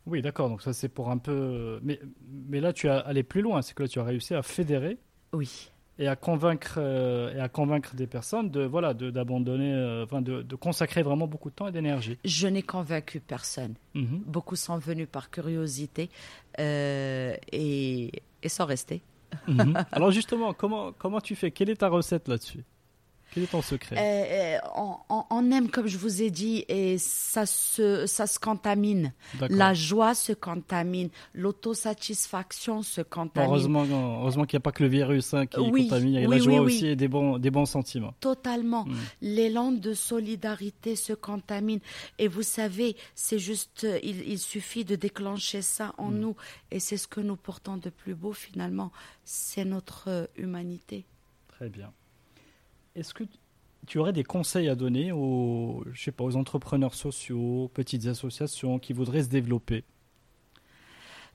[0.07, 0.51] Oui, d'accord.
[0.51, 1.81] Donc ça c'est pour un peu.
[1.83, 1.99] Mais,
[2.29, 3.63] mais là tu as allé plus loin.
[3.63, 4.99] C'est que là tu as réussi à fédérer.
[5.33, 10.21] Oui et à convaincre euh, et à convaincre des personnes de voilà d'abandonner euh, enfin
[10.21, 12.19] de, de, consacrer vraiment beaucoup de temps et d'énergie.
[12.25, 13.75] Je n'ai convaincu personne.
[13.95, 14.23] Mhm.
[14.27, 16.11] Beaucoup sont venus par curiosité
[16.59, 18.11] euh, et,
[18.43, 19.03] et sont restés.
[19.47, 19.75] Mhm.
[19.93, 21.51] Alors justement, comment comment tu fais?
[21.51, 22.65] Quelle est ta recette là-dessus?
[23.35, 23.97] Quel est ton secret?
[23.99, 29.13] Euh, euh, on, aime, comme je vous ai dit, et ça se, ça se contamine.
[29.51, 31.09] La joie se contamine.
[31.35, 33.49] L'autosatisfaction se contamine.
[33.51, 33.85] Heureusement,
[34.21, 36.15] heureusement qu'il n'y a pas que le virus hein, qui contamine.
[36.15, 38.15] Il y a la joie aussi et des bons, des bons sentiments.
[38.21, 38.85] Totalement.
[38.85, 38.95] Hmm.
[39.21, 41.81] L'élan de solidarité se contamine.
[42.21, 46.19] Et vous savez, c'est juste, il, suffit de déclencher ça en hmm.
[46.19, 46.37] nous.
[46.71, 48.93] Et c'est ce que nous portons de plus beau finalement.
[49.25, 51.05] C'est notre euh, humanité.
[51.49, 51.93] Très bien.
[52.95, 53.25] Est-ce que
[53.87, 58.79] tu aurais des conseils à donner aux, je sais pas, aux entrepreneurs sociaux, petites associations
[58.79, 59.85] qui voudraient se développer?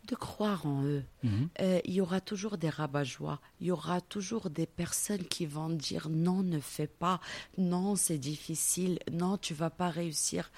[0.07, 1.03] De croire en eux.
[1.23, 1.49] Mhm.
[1.61, 5.69] Euh, il y aura toujours des rabat-joie, il y aura toujours des personnes qui vont
[5.69, 7.19] dire non, ne fais pas,
[7.57, 10.49] non, c'est difficile, non, tu vas pas réussir.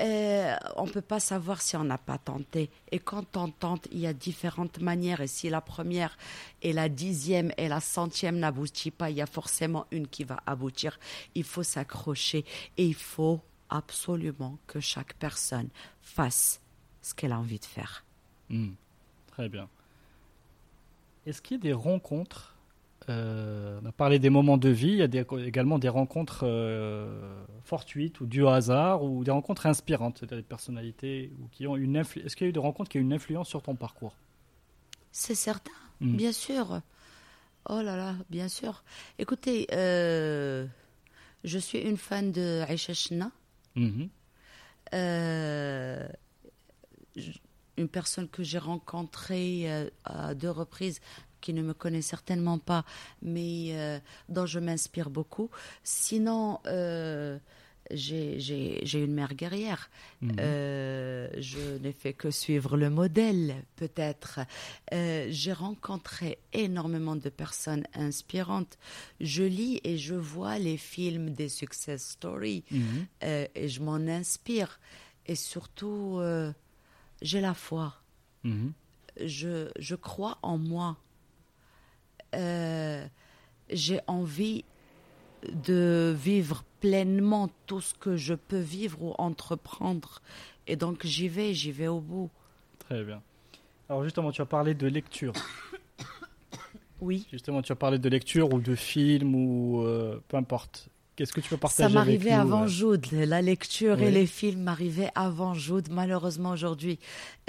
[0.00, 2.70] Euh, on ne peut pas savoir si on n'a pas tenté.
[2.90, 5.20] Et quand on tente, il y a différentes manières.
[5.20, 6.16] Et si la première
[6.62, 10.40] et la dixième et la centième n'aboutit pas, il y a forcément une qui va
[10.46, 10.98] aboutir.
[11.34, 12.44] Il faut s'accrocher
[12.78, 15.68] et il faut absolument que chaque personne
[16.00, 16.60] fasse
[17.02, 18.04] ce qu'elle a envie de faire.
[18.48, 18.72] Hmm.
[19.28, 19.68] Très bien.
[21.26, 22.56] Est-ce qu'il y a des rencontres
[23.08, 28.20] on a parlé des moments de vie, il y a également des rencontres euh, fortuites
[28.20, 31.96] ou dues au hasard ou des rencontres inspirantes, c'est-à-dire des personnalités ou qui ont une
[31.96, 34.14] Est-ce qu'il y a eu des rencontres qui ont une influence sur ton parcours?
[35.12, 36.16] C'est certain, hmm.
[36.16, 36.82] bien sûr.
[37.68, 38.84] Oh là là, bien sûr.
[39.18, 40.66] Écoutez, euh,
[41.44, 43.30] je suis une fan de Aisha Shna.
[43.76, 44.08] Mhm.
[47.76, 51.00] une personne que j'ai rencontrée à deux reprises
[51.40, 52.84] qui ne me connaît certainement pas,
[53.22, 55.50] mais dont je m'inspire beaucoup.
[55.82, 56.58] Sinon,
[57.90, 59.90] j'ai une mère guerrière.
[60.20, 60.36] Mhm.
[60.38, 64.40] Euh, je n'ai fait que suivre le modèle, peut-être.
[64.92, 68.78] Euh, j'ai rencontré énormément de personnes inspirantes.
[69.20, 73.06] Je lis et je vois les films des success stories mhm.
[73.24, 74.80] euh, et je m'en inspire.
[75.26, 76.20] Et surtout,
[77.22, 77.94] j'ai la foi.
[78.44, 78.72] Mhm.
[79.24, 80.96] Je, je, crois en moi.
[82.32, 84.64] J'ai envie
[85.42, 90.20] de vivre pleinement tout ce que je peux vivre ou entreprendre.
[90.66, 92.30] Et donc j'y vais, j'y vais au bout.
[92.78, 93.22] Très bien.
[93.88, 95.32] Alors justement, tu as parlé de lecture.
[97.00, 97.26] Oui.
[97.30, 100.88] Justement, tu as parlé de lecture ou de film ou euh, peu importe.
[101.20, 103.04] Qu'est-ce que tu peux partager Ça m'arrivait avant Jude.
[103.12, 105.88] La lecture et les films m'arrivaient avant Jude.
[105.90, 106.98] Malheureusement, aujourd'hui,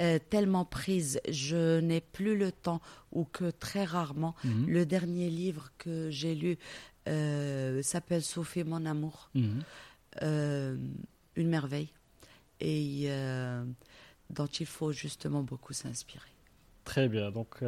[0.02, 4.34] euh, tellement prise, je n'ai plus le temps ou que très rarement.
[4.44, 4.66] Mhm.
[4.68, 6.58] Le dernier livre que j'ai lu
[7.08, 9.30] euh, s'appelle Sophie mon amour.
[9.34, 9.62] Mhm.
[10.20, 10.76] Euh,
[11.36, 11.88] une merveille.
[12.60, 13.08] Et
[14.28, 16.28] dont il faut justement beaucoup s'inspirer.
[16.84, 17.30] Très bien.
[17.30, 17.60] Donc,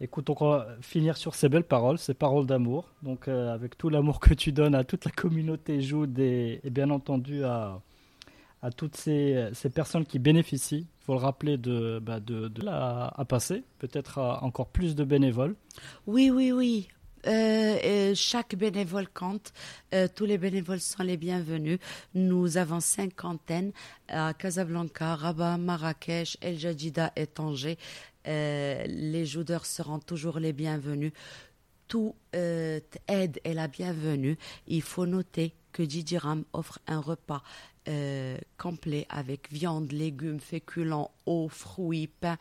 [0.00, 2.88] écoute, on va finir sur ces belles paroles, ces paroles d'amour.
[3.02, 7.44] Donc, avec tout l'amour que tu donnes à toute la communauté Jude et, bien entendu
[7.44, 7.80] à,
[8.62, 13.24] à toutes ces, personnes qui bénéficient, il faut le rappeler, de, bah de, la, à
[13.24, 15.54] passer, peut-être encore plus de bénévoles.
[16.06, 16.88] Oui, oui, oui.
[17.26, 19.52] Euh, chaque bénévole compte.
[19.94, 21.78] Euh, tous les bénévoles sont les bienvenus.
[22.14, 23.72] Nous avons cinquantaine
[24.08, 27.78] à Casablanca, Rabat, Marrakech, El Jadida et Tanger.
[28.26, 31.12] Euh, les joueurs seront toujours les bienvenus.
[31.88, 34.36] Tout aide est la bienvenue.
[34.66, 37.42] Il faut noter que Didiram offre un repas
[37.88, 42.36] euh, complet avec viande, légumes, féculents, eau, fruits, pain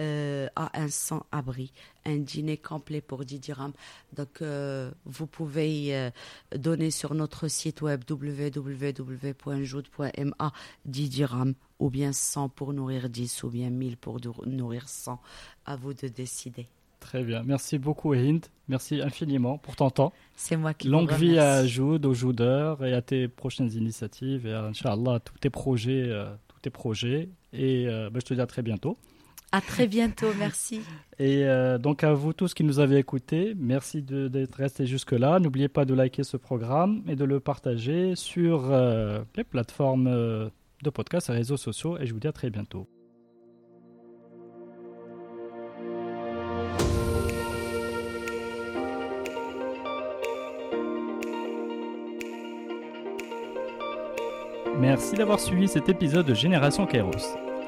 [0.00, 1.72] euh, à un sans abri.
[2.04, 3.74] Un dîner complet pour 10 dirhams.
[4.14, 6.10] Donc, euh, vous pouvez
[6.56, 8.82] donner sur notre site web www.joute.ma
[10.86, 15.20] 10 dirhams ou bien 100 pour nourrir 10 ou bien 1000 pour nourrir 100.
[15.66, 16.66] À vous de décider.
[17.00, 17.42] Très bien.
[17.42, 18.46] Merci beaucoup, Hind.
[18.68, 20.12] Merci infiniment pour ton temps.
[20.36, 24.52] C'est moi qui Longue vie à Joud, aux Joudeurs et à tes prochaines initiatives et
[24.52, 26.04] à, Inch'Allah, tous tes projets.
[26.06, 27.30] Euh, tous tes projets.
[27.52, 28.96] Et euh, bah, je te dis à très bientôt.
[29.52, 30.80] À très bientôt, merci.
[31.18, 35.38] Et euh, donc à vous tous qui nous avez écoutés, merci d'être restés jusque-là.
[35.40, 38.70] N'oubliez pas de liker ce programme et de le partager sur
[39.36, 40.50] les plateformes
[40.82, 41.98] de podcast et réseaux sociaux.
[41.98, 42.86] Et je vous dis à très bientôt.
[54.80, 57.36] Merci d'avoir suivi cet épisode de Génération Kairos.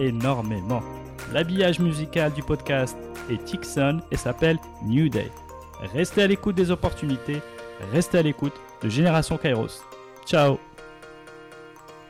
[0.00, 0.82] énormément.
[1.32, 2.96] L'habillage musical du podcast
[3.30, 5.30] est Tixon et s'appelle New Day.
[5.94, 7.40] Restez à l'écoute des opportunités,
[7.92, 9.84] restez à l'écoute de Génération Kairos.
[10.26, 10.58] Ciao